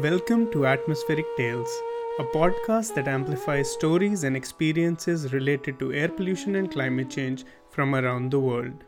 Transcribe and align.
Welcome 0.00 0.50
to 0.52 0.64
Atmospheric 0.64 1.26
Tales, 1.36 1.68
a 2.18 2.24
podcast 2.24 2.94
that 2.94 3.06
amplifies 3.06 3.70
stories 3.70 4.24
and 4.24 4.34
experiences 4.34 5.34
related 5.34 5.78
to 5.80 5.92
air 5.92 6.08
pollution 6.08 6.56
and 6.56 6.72
climate 6.72 7.10
change 7.10 7.44
from 7.68 7.94
around 7.94 8.30
the 8.30 8.40
world. 8.40 8.84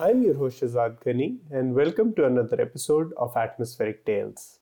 I'm 0.00 0.20
your 0.24 0.34
host 0.34 0.60
Shahzad 0.60 0.98
Gani, 1.04 1.38
and 1.52 1.72
welcome 1.76 2.12
to 2.14 2.26
another 2.26 2.60
episode 2.60 3.12
of 3.16 3.36
Atmospheric 3.36 4.04
Tales. 4.04 4.57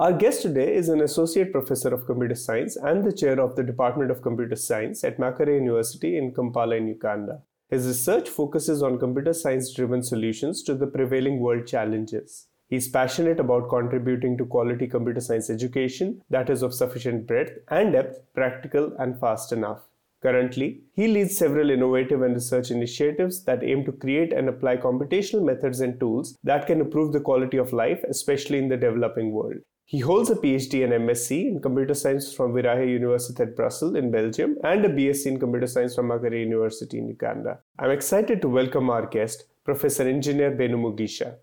Our 0.00 0.14
guest 0.14 0.40
today 0.40 0.74
is 0.74 0.88
an 0.88 1.02
associate 1.02 1.52
professor 1.52 1.92
of 1.92 2.06
computer 2.06 2.34
science 2.34 2.74
and 2.74 3.04
the 3.04 3.12
chair 3.12 3.38
of 3.38 3.54
the 3.54 3.62
Department 3.62 4.10
of 4.10 4.22
Computer 4.22 4.56
Science 4.56 5.04
at 5.04 5.18
Makerere 5.18 5.56
University 5.56 6.16
in 6.16 6.32
Kampala 6.32 6.76
in 6.76 6.88
Uganda. 6.88 7.42
His 7.68 7.86
research 7.86 8.30
focuses 8.30 8.82
on 8.82 8.98
computer 8.98 9.34
science 9.34 9.74
driven 9.74 10.02
solutions 10.02 10.62
to 10.62 10.74
the 10.74 10.86
prevailing 10.86 11.38
world 11.38 11.66
challenges. 11.66 12.46
He 12.68 12.76
is 12.76 12.88
passionate 12.88 13.38
about 13.40 13.68
contributing 13.68 14.38
to 14.38 14.46
quality 14.46 14.86
computer 14.86 15.20
science 15.20 15.50
education 15.50 16.22
that 16.30 16.48
is 16.48 16.62
of 16.62 16.72
sufficient 16.72 17.26
breadth 17.26 17.58
and 17.68 17.92
depth, 17.92 18.20
practical, 18.34 18.94
and 18.98 19.20
fast 19.20 19.52
enough. 19.52 19.82
Currently, 20.22 20.80
he 20.94 21.08
leads 21.08 21.36
several 21.36 21.68
innovative 21.68 22.22
and 22.22 22.32
research 22.32 22.70
initiatives 22.70 23.44
that 23.44 23.62
aim 23.62 23.84
to 23.84 23.92
create 23.92 24.32
and 24.32 24.48
apply 24.48 24.78
computational 24.78 25.44
methods 25.44 25.80
and 25.80 26.00
tools 26.00 26.38
that 26.42 26.66
can 26.66 26.80
improve 26.80 27.12
the 27.12 27.20
quality 27.20 27.58
of 27.58 27.74
life, 27.74 28.02
especially 28.08 28.56
in 28.56 28.70
the 28.70 28.78
developing 28.78 29.32
world. 29.32 29.58
He 29.92 29.98
holds 29.98 30.30
a 30.30 30.36
PhD 30.36 30.84
and 30.84 30.92
MSc 30.92 31.32
in 31.32 31.60
computer 31.60 31.94
science 31.94 32.32
from 32.32 32.52
Vrije 32.52 32.88
University 32.88 33.42
at 33.42 33.56
Brussels 33.56 33.96
in 33.96 34.12
Belgium 34.12 34.56
and 34.62 34.84
a 34.84 34.88
BSc 34.88 35.26
in 35.26 35.40
computer 35.40 35.66
science 35.66 35.96
from 35.96 36.10
Makerere 36.10 36.42
University 36.42 36.98
in 36.98 37.08
Uganda. 37.08 37.58
I'm 37.76 37.90
excited 37.90 38.40
to 38.42 38.48
welcome 38.48 38.88
our 38.88 39.06
guest, 39.06 39.46
Professor 39.64 40.08
Engineer 40.08 40.52
Bainomugisha. 40.52 41.38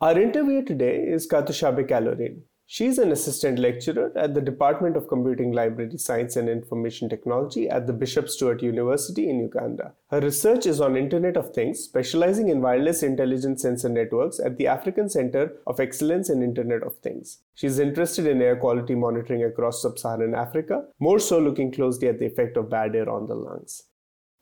Our 0.00 0.18
interviewer 0.18 0.62
today 0.62 1.04
is 1.04 1.28
Katushabe 1.28 1.88
Caroline. 1.88 2.42
She 2.66 2.86
is 2.86 2.96
an 2.96 3.12
assistant 3.12 3.58
lecturer 3.58 4.10
at 4.16 4.32
the 4.32 4.40
Department 4.40 4.96
of 4.96 5.06
Computing 5.06 5.52
Library 5.52 5.98
Science 5.98 6.36
and 6.36 6.48
Information 6.48 7.10
Technology 7.10 7.68
at 7.68 7.86
the 7.86 7.92
Bishop 7.92 8.26
Stuart 8.26 8.62
University 8.62 9.28
in 9.28 9.38
Uganda. 9.38 9.92
Her 10.10 10.20
research 10.20 10.64
is 10.64 10.80
on 10.80 10.96
Internet 10.96 11.36
of 11.36 11.52
Things, 11.54 11.80
specializing 11.80 12.48
in 12.48 12.62
wireless 12.62 13.02
intelligent 13.02 13.60
sensor 13.60 13.90
networks 13.90 14.40
at 14.40 14.56
the 14.56 14.66
African 14.66 15.10
Center 15.10 15.52
of 15.66 15.78
Excellence 15.78 16.30
in 16.30 16.42
Internet 16.42 16.82
of 16.82 16.96
Things. 17.00 17.40
She 17.54 17.66
is 17.66 17.78
interested 17.78 18.26
in 18.26 18.40
air 18.40 18.56
quality 18.56 18.94
monitoring 18.94 19.44
across 19.44 19.82
sub-Saharan 19.82 20.34
Africa, 20.34 20.86
more 20.98 21.18
so 21.18 21.38
looking 21.38 21.70
closely 21.70 22.08
at 22.08 22.18
the 22.18 22.26
effect 22.26 22.56
of 22.56 22.70
bad 22.70 22.96
air 22.96 23.10
on 23.10 23.26
the 23.26 23.34
lungs. 23.34 23.82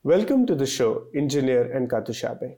Welcome 0.04 0.46
to 0.46 0.54
the 0.54 0.66
show, 0.66 1.08
Engineer 1.14 1.72
and 1.72 1.90
Katushabe. 1.90 2.54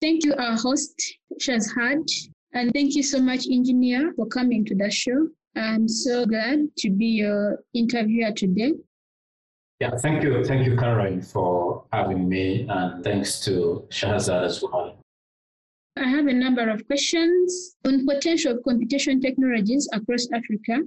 Thank 0.00 0.24
you, 0.24 0.34
our 0.34 0.56
host, 0.56 1.18
Shahzad. 1.38 2.10
And 2.54 2.72
thank 2.72 2.94
you 2.94 3.02
so 3.02 3.20
much, 3.20 3.46
engineer, 3.50 4.12
for 4.14 4.26
coming 4.26 4.64
to 4.66 4.76
the 4.76 4.88
show. 4.88 5.28
I'm 5.56 5.88
so 5.88 6.24
glad 6.24 6.68
to 6.78 6.90
be 6.90 7.06
your 7.06 7.58
interviewer 7.74 8.30
today. 8.30 8.74
Yeah, 9.80 9.96
thank 9.96 10.22
you. 10.22 10.44
Thank 10.44 10.64
you, 10.64 10.76
Caroline, 10.76 11.20
for 11.20 11.84
having 11.92 12.28
me. 12.28 12.66
And 12.68 13.02
thanks 13.02 13.40
to 13.46 13.84
Shahzad 13.90 14.44
as 14.44 14.62
well. 14.62 14.98
I 15.96 16.08
have 16.08 16.28
a 16.28 16.32
number 16.32 16.70
of 16.70 16.86
questions 16.86 17.74
on 17.84 18.06
potential 18.06 18.58
computation 18.64 19.20
technologies 19.20 19.88
across 19.92 20.28
Africa. 20.32 20.82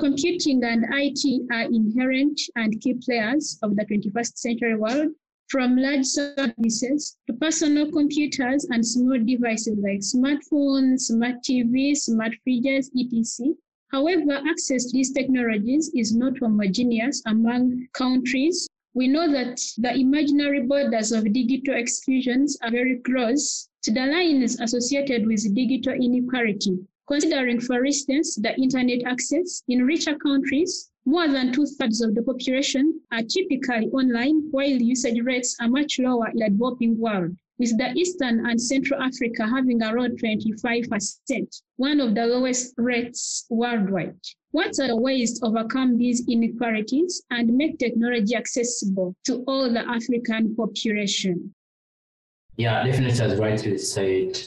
Computing 0.00 0.62
and 0.64 0.84
IT 0.90 1.42
are 1.52 1.62
inherent 1.62 2.40
and 2.56 2.80
key 2.80 2.94
players 3.04 3.58
of 3.62 3.76
the 3.76 3.84
21st 3.84 4.36
century 4.36 4.76
world 4.76 5.08
from 5.48 5.76
large 5.76 6.04
services 6.04 7.16
to 7.26 7.32
personal 7.32 7.90
computers 7.90 8.66
and 8.70 8.86
small 8.86 9.18
devices 9.18 9.78
like 9.78 10.00
smartphones, 10.00 11.00
smart 11.00 11.36
TVs, 11.42 11.96
smart 12.08 12.32
fridges, 12.46 12.90
etc. 12.98 13.54
However, 13.90 14.42
access 14.46 14.84
to 14.86 14.92
these 14.92 15.12
technologies 15.12 15.90
is 15.94 16.14
not 16.14 16.38
homogeneous 16.38 17.22
among 17.24 17.88
countries. 17.94 18.68
We 18.92 19.08
know 19.08 19.30
that 19.32 19.58
the 19.78 19.94
imaginary 19.94 20.66
borders 20.66 21.12
of 21.12 21.32
digital 21.32 21.74
exclusions 21.74 22.58
are 22.62 22.70
very 22.70 22.98
close 22.98 23.70
to 23.84 23.90
the 23.90 24.04
lines 24.04 24.60
associated 24.60 25.26
with 25.26 25.54
digital 25.54 25.94
inequality. 25.94 26.78
Considering, 27.06 27.60
for 27.60 27.86
instance, 27.86 28.36
the 28.36 28.54
internet 28.60 29.02
access 29.06 29.62
in 29.68 29.86
richer 29.86 30.16
countries, 30.18 30.90
more 31.04 31.28
than 31.28 31.52
two 31.52 31.66
thirds 31.66 32.00
of 32.00 32.14
the 32.14 32.22
population 32.22 33.00
are 33.12 33.22
typically 33.22 33.88
online, 33.92 34.48
while 34.50 34.66
usage 34.66 35.20
rates 35.22 35.56
are 35.60 35.68
much 35.68 35.98
lower 35.98 36.28
in 36.28 36.36
the 36.36 36.50
developing 36.50 36.98
world, 36.98 37.34
with 37.58 37.76
the 37.78 37.92
Eastern 37.94 38.46
and 38.46 38.60
Central 38.60 39.02
Africa 39.02 39.46
having 39.46 39.82
around 39.82 40.20
25%, 40.20 41.62
one 41.76 42.00
of 42.00 42.14
the 42.14 42.26
lowest 42.26 42.74
rates 42.76 43.46
worldwide. 43.50 44.20
What 44.50 44.78
are 44.80 44.88
the 44.88 44.96
ways 44.96 45.38
to 45.38 45.46
overcome 45.46 45.98
these 45.98 46.26
inequalities 46.28 47.22
and 47.30 47.56
make 47.56 47.78
technology 47.78 48.34
accessible 48.34 49.14
to 49.26 49.44
all 49.46 49.70
the 49.70 49.88
African 49.88 50.54
population? 50.54 51.54
Yeah, 52.56 52.84
definitely, 52.84 53.20
as 53.20 53.38
rightly 53.38 53.78
said, 53.78 54.38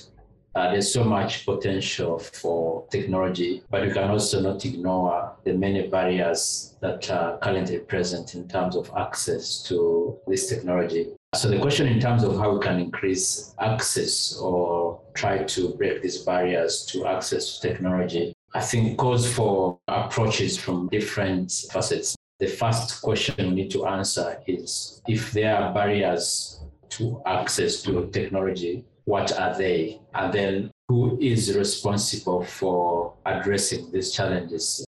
uh, 0.56 0.72
there's 0.72 0.92
so 0.92 1.04
much 1.04 1.46
potential 1.46 2.20
for 2.20 2.86
technology, 2.92 3.64
but 3.70 3.88
you 3.88 3.94
can 3.94 4.10
also 4.10 4.42
not 4.42 4.66
ignore 4.66 5.31
the 5.44 5.54
many 5.54 5.88
barriers 5.88 6.76
that 6.82 7.10
are 7.10 7.38
currently 7.40 7.80
present 7.80 8.36
in 8.36 8.48
terms 8.48 8.76
of 8.76 8.92
access 8.98 9.62
to 9.64 10.18
this 10.28 10.50
technology. 10.50 11.08
So 11.36 11.50
the 11.50 11.60
question 11.60 11.88
in 11.88 12.00
terms 12.00 12.24
of 12.24 12.38
how 12.38 12.54
we 12.54 12.60
can 12.60 12.80
increase 12.80 13.56
access 13.60 14.36
or 14.38 15.02
try 15.14 15.44
to 15.44 15.70
break 15.76 16.02
these 16.02 16.20
barriers 16.20 16.86
to 16.88 17.06
access 17.06 17.60
to 17.60 17.70
technology, 17.70 18.34
I 18.54 18.62
think 18.62 18.98
calls 18.98 19.32
for 19.32 19.80
approaches 19.88 20.58
from 20.58 20.90
different 20.90 21.52
facets. 21.72 22.16
The 22.40 22.48
first 22.48 23.02
question 23.02 23.50
we 23.50 23.56
need 23.56 23.72
to 23.72 23.86
answer 23.86 24.42
is 24.46 25.02
if 25.08 25.32
there 25.32 25.56
are 25.56 25.74
barriers 25.74 26.60
to 26.90 27.22
access 27.26 27.82
to 27.84 28.10
technology, 28.12 28.84
what 29.06 29.32
are 29.40 29.58
they? 29.58 30.02
And 30.14 30.34
then 30.34 30.72
who 30.90 31.18
is 31.22 31.56
responsible 31.56 32.44
for 32.44 33.14
addressing 33.26 33.92
these 33.92 34.12
challenges? 34.12 34.84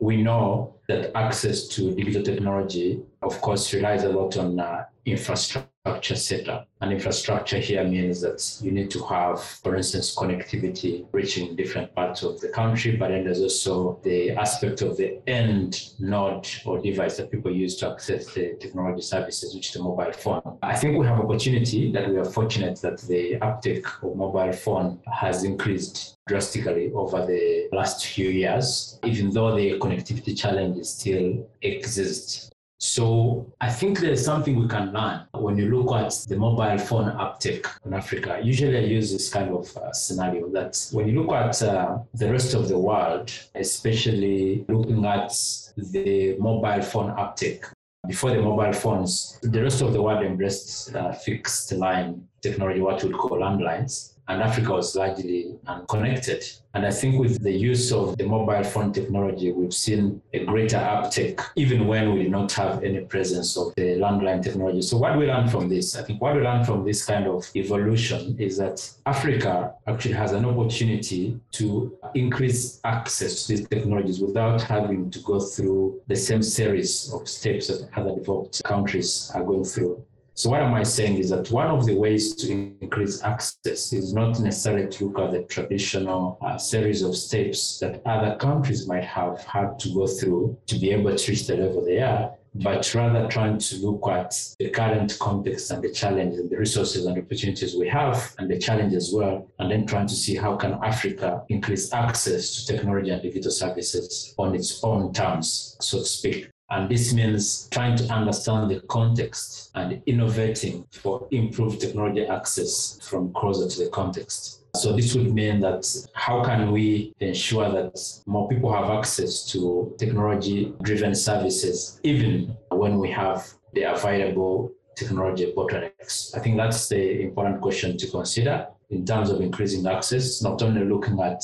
We 0.00 0.22
know 0.22 0.74
that 0.88 1.16
access 1.16 1.68
to 1.68 1.94
digital 1.94 2.22
technology, 2.22 3.02
of 3.22 3.40
course, 3.40 3.72
relies 3.74 4.02
a 4.02 4.08
lot 4.08 4.36
on 4.36 4.58
uh, 4.58 4.86
infrastructure 5.04 6.16
setup. 6.16 6.68
And 6.82 6.92
infrastructure 6.92 7.58
here 7.58 7.84
means 7.84 8.20
that 8.20 8.58
you 8.62 8.70
need 8.70 8.90
to 8.90 9.02
have, 9.04 9.42
for 9.42 9.76
instance, 9.76 10.14
connectivity 10.14 11.06
reaching 11.12 11.56
different 11.56 11.94
parts 11.94 12.22
of 12.22 12.40
the 12.40 12.48
country, 12.48 12.96
but 12.96 13.08
then 13.08 13.24
there's 13.24 13.40
also 13.40 13.98
the 14.02 14.30
aspect 14.32 14.82
of 14.82 14.96
the 14.96 15.20
end 15.26 15.90
node 15.98 16.48
or 16.64 16.80
device 16.80 17.16
that 17.16 17.30
people 17.30 17.50
use 17.50 17.76
to 17.76 17.90
access 17.90 18.32
the 18.34 18.56
technology 18.60 19.02
services, 19.02 19.54
which 19.54 19.68
is 19.68 19.74
the 19.74 19.82
mobile 19.82 20.12
phone. 20.12 20.58
I 20.62 20.76
think 20.76 20.98
we 20.98 21.06
have 21.06 21.18
opportunity 21.18 21.90
that 21.92 22.08
we 22.08 22.16
are 22.18 22.24
fortunate 22.24 22.80
that 22.82 23.00
the 23.02 23.36
uptake 23.40 23.86
of 24.02 24.16
mobile 24.16 24.52
phone 24.52 25.00
has 25.12 25.44
increased 25.44 26.14
drastically 26.28 26.92
over 26.94 27.26
the 27.26 27.68
last 27.72 28.06
few 28.06 28.28
years, 28.28 28.98
even 29.04 29.30
though 29.30 29.56
the 29.56 29.78
connectivity 29.78 30.38
challenges 30.38 30.90
still 30.90 31.48
exist. 31.62 32.52
So 32.82 33.52
I 33.60 33.68
think 33.68 34.00
there's 34.00 34.24
something 34.24 34.58
we 34.58 34.66
can 34.66 34.90
learn 34.94 35.26
when 35.34 35.58
you 35.58 35.68
look 35.68 35.94
at 35.94 36.14
the 36.28 36.36
mobile 36.36 36.78
phone 36.78 37.10
uptake 37.10 37.66
in 37.84 37.92
Africa. 37.92 38.40
Usually 38.42 38.78
I 38.78 38.80
use 38.80 39.12
this 39.12 39.30
kind 39.30 39.50
of 39.50 39.76
uh, 39.76 39.92
scenario 39.92 40.48
that 40.52 40.88
when 40.90 41.06
you 41.06 41.20
look 41.20 41.30
at 41.32 41.62
uh, 41.62 41.98
the 42.14 42.32
rest 42.32 42.54
of 42.54 42.68
the 42.68 42.78
world, 42.78 43.30
especially 43.54 44.64
looking 44.68 45.04
at 45.04 45.30
the 45.76 46.36
mobile 46.38 46.80
phone 46.80 47.10
uptake, 47.18 47.66
before 48.08 48.30
the 48.30 48.40
mobile 48.40 48.72
phones, 48.72 49.38
the 49.42 49.62
rest 49.62 49.82
of 49.82 49.92
the 49.92 50.00
world 50.00 50.24
embraced 50.24 50.96
uh, 50.96 51.12
fixed 51.12 51.72
line 51.72 52.26
technology, 52.40 52.80
what 52.80 53.04
we'd 53.04 53.12
call 53.12 53.38
landlines 53.40 54.14
and 54.30 54.42
Africa 54.42 54.72
was 54.72 54.94
largely 54.94 55.56
unconnected. 55.66 56.44
And 56.72 56.86
I 56.86 56.92
think 56.92 57.18
with 57.18 57.42
the 57.42 57.50
use 57.50 57.92
of 57.92 58.16
the 58.16 58.24
mobile 58.24 58.62
phone 58.62 58.92
technology, 58.92 59.50
we've 59.50 59.74
seen 59.74 60.22
a 60.32 60.44
greater 60.44 60.76
uptake, 60.76 61.40
even 61.56 61.88
when 61.88 62.14
we 62.14 62.22
did 62.22 62.30
not 62.30 62.52
have 62.52 62.84
any 62.84 63.00
presence 63.00 63.56
of 63.56 63.74
the 63.74 63.96
landline 63.96 64.40
technology. 64.40 64.82
So, 64.82 64.98
what 64.98 65.18
we 65.18 65.26
learn 65.26 65.48
from 65.48 65.68
this, 65.68 65.96
I 65.96 66.04
think 66.04 66.22
what 66.22 66.36
we 66.36 66.42
learn 66.42 66.64
from 66.64 66.84
this 66.84 67.04
kind 67.04 67.26
of 67.26 67.44
evolution 67.56 68.36
is 68.38 68.56
that 68.58 68.88
Africa 69.04 69.74
actually 69.88 70.14
has 70.14 70.30
an 70.30 70.44
opportunity 70.44 71.40
to 71.52 71.98
increase 72.14 72.80
access 72.84 73.46
to 73.46 73.56
these 73.56 73.66
technologies 73.66 74.20
without 74.20 74.62
having 74.62 75.10
to 75.10 75.18
go 75.20 75.40
through 75.40 76.00
the 76.06 76.14
same 76.14 76.42
series 76.42 77.12
of 77.12 77.28
steps 77.28 77.66
that 77.66 77.88
other 77.96 78.14
developed 78.14 78.62
countries 78.62 79.32
are 79.34 79.42
going 79.42 79.64
through. 79.64 80.00
So 80.34 80.50
what 80.50 80.62
am 80.62 80.74
I 80.74 80.84
saying 80.84 81.18
is 81.18 81.30
that 81.30 81.50
one 81.50 81.66
of 81.66 81.84
the 81.84 81.94
ways 81.94 82.34
to 82.36 82.50
increase 82.80 83.22
access 83.22 83.92
is 83.92 84.14
not 84.14 84.40
necessarily 84.40 84.88
to 84.88 85.06
look 85.06 85.18
at 85.18 85.32
the 85.32 85.42
traditional 85.42 86.38
uh, 86.40 86.56
series 86.56 87.02
of 87.02 87.16
steps 87.16 87.78
that 87.80 88.00
other 88.06 88.36
countries 88.36 88.86
might 88.86 89.04
have 89.04 89.40
had 89.42 89.78
to 89.80 89.92
go 89.92 90.06
through 90.06 90.56
to 90.66 90.78
be 90.78 90.92
able 90.92 91.14
to 91.14 91.30
reach 91.30 91.46
the 91.46 91.56
level 91.56 91.84
they 91.84 91.98
are, 91.98 92.32
but 92.54 92.94
rather 92.94 93.28
trying 93.28 93.58
to 93.58 93.76
look 93.76 94.08
at 94.08 94.34
the 94.58 94.70
current 94.70 95.16
context 95.20 95.70
and 95.72 95.82
the 95.82 95.90
challenges 95.92 96.40
and 96.40 96.50
the 96.50 96.56
resources 96.56 97.06
and 97.06 97.18
opportunities 97.18 97.76
we 97.76 97.88
have 97.88 98.34
and 98.38 98.50
the 98.50 98.58
challenge 98.58 98.94
as 98.94 99.12
well, 99.12 99.46
and 99.58 99.70
then 99.70 99.84
trying 99.84 100.06
to 100.06 100.14
see 100.14 100.36
how 100.36 100.56
can 100.56 100.72
Africa 100.82 101.44
increase 101.48 101.92
access 101.92 102.64
to 102.64 102.72
technology 102.72 103.10
and 103.10 103.22
digital 103.22 103.50
services 103.50 104.34
on 104.38 104.54
its 104.54 104.82
own 104.82 105.12
terms, 105.12 105.76
so 105.80 105.98
to 105.98 106.04
speak. 106.04 106.48
And 106.70 106.88
this 106.88 107.12
means 107.12 107.68
trying 107.70 107.96
to 107.96 108.04
understand 108.12 108.70
the 108.70 108.80
context 108.82 109.70
and 109.74 110.00
innovating 110.06 110.86
for 110.92 111.26
improved 111.32 111.80
technology 111.80 112.24
access 112.26 112.98
from 113.02 113.32
closer 113.32 113.68
to 113.68 113.84
the 113.84 113.90
context. 113.90 114.60
So 114.76 114.92
this 114.92 115.16
would 115.16 115.34
mean 115.34 115.58
that 115.60 115.84
how 116.14 116.44
can 116.44 116.70
we 116.70 117.12
ensure 117.18 117.68
that 117.72 118.00
more 118.26 118.48
people 118.48 118.72
have 118.72 118.88
access 118.88 119.44
to 119.50 119.92
technology 119.98 120.72
driven 120.82 121.14
services, 121.14 122.00
even 122.04 122.56
when 122.70 122.98
we 122.98 123.10
have 123.10 123.48
the 123.72 123.82
available 123.82 124.70
technology 124.94 125.52
bottlenecks? 125.56 126.36
I 126.36 126.40
think 126.40 126.56
that's 126.56 126.88
the 126.88 127.20
important 127.20 127.60
question 127.60 127.98
to 127.98 128.06
consider 128.06 128.68
in 128.90 129.04
terms 129.04 129.30
of 129.30 129.40
increasing 129.40 129.86
access, 129.86 130.40
not 130.40 130.62
only 130.62 130.84
looking 130.84 131.20
at 131.20 131.42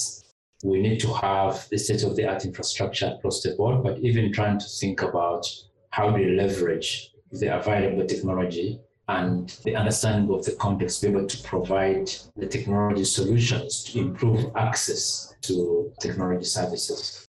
we 0.62 0.81
need 0.81 1.00
to 1.00 1.12
have 1.12 1.69
the 1.70 1.79
state 1.79 2.03
of 2.03 2.17
the 2.17 2.26
art 2.26 2.44
infrastructure 2.44 3.14
across 3.17 3.43
the 3.43 3.55
board, 3.56 3.82
but 3.82 3.99
even 3.99 4.32
trying 4.32 4.58
to 4.58 4.67
think 4.67 5.03
about 5.03 5.47
how 5.91 6.14
we 6.14 6.26
leverage 6.26 7.12
the 7.32 7.56
available 7.56 8.06
technology 8.06 8.81
and 9.08 9.50
the 9.64 9.76
understanding 9.76 10.35
of 10.35 10.44
the 10.44 10.53
context, 10.53 11.03
be 11.03 11.08
able 11.08 11.26
to 11.26 11.43
provide 11.43 12.11
the 12.37 12.47
technology 12.47 13.05
solutions 13.05 13.85
to 13.85 14.00
improve 14.00 14.50
access 14.56 15.35
to 15.43 15.93
technology 16.00 16.44
services. 16.44 17.26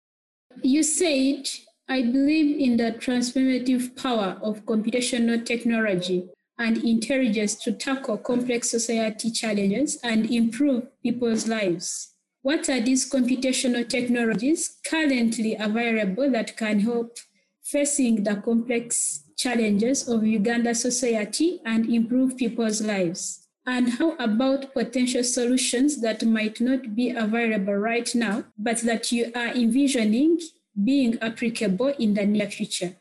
You 0.62 0.82
said, 0.82 1.48
I 1.88 2.02
believe 2.02 2.60
in 2.60 2.76
the 2.76 2.92
transformative 2.92 3.96
power 4.00 4.38
of 4.40 4.64
computational 4.64 5.44
technology 5.44 6.28
and 6.58 6.78
intelligence 6.84 7.56
to 7.56 7.72
tackle 7.72 8.18
complex 8.18 8.70
society 8.70 9.30
challenges 9.30 9.98
and 10.04 10.30
improve 10.30 10.86
people's 11.02 11.48
lives. 11.48 12.13
What 12.44 12.68
are 12.68 12.78
these 12.78 13.10
computational 13.10 13.88
technologies 13.88 14.76
currently 14.86 15.56
available 15.58 16.30
that 16.32 16.58
can 16.58 16.80
help 16.80 17.16
facing 17.62 18.22
the 18.22 18.36
complex 18.36 19.24
challenges 19.34 20.06
of 20.06 20.26
Uganda 20.26 20.74
society 20.74 21.62
and 21.64 21.88
improve 21.88 22.36
people's 22.36 22.82
lives? 22.82 23.48
And 23.64 23.94
how 23.94 24.14
about 24.16 24.74
potential 24.74 25.24
solutions 25.24 26.02
that 26.02 26.22
might 26.22 26.60
not 26.60 26.94
be 26.94 27.12
available 27.12 27.76
right 27.76 28.14
now, 28.14 28.44
but 28.58 28.76
that 28.82 29.10
you 29.10 29.32
are 29.34 29.48
envisioning 29.48 30.38
being 30.84 31.18
applicable 31.22 31.94
in 31.98 32.12
the 32.12 32.26
near 32.26 32.50
future? 32.50 32.94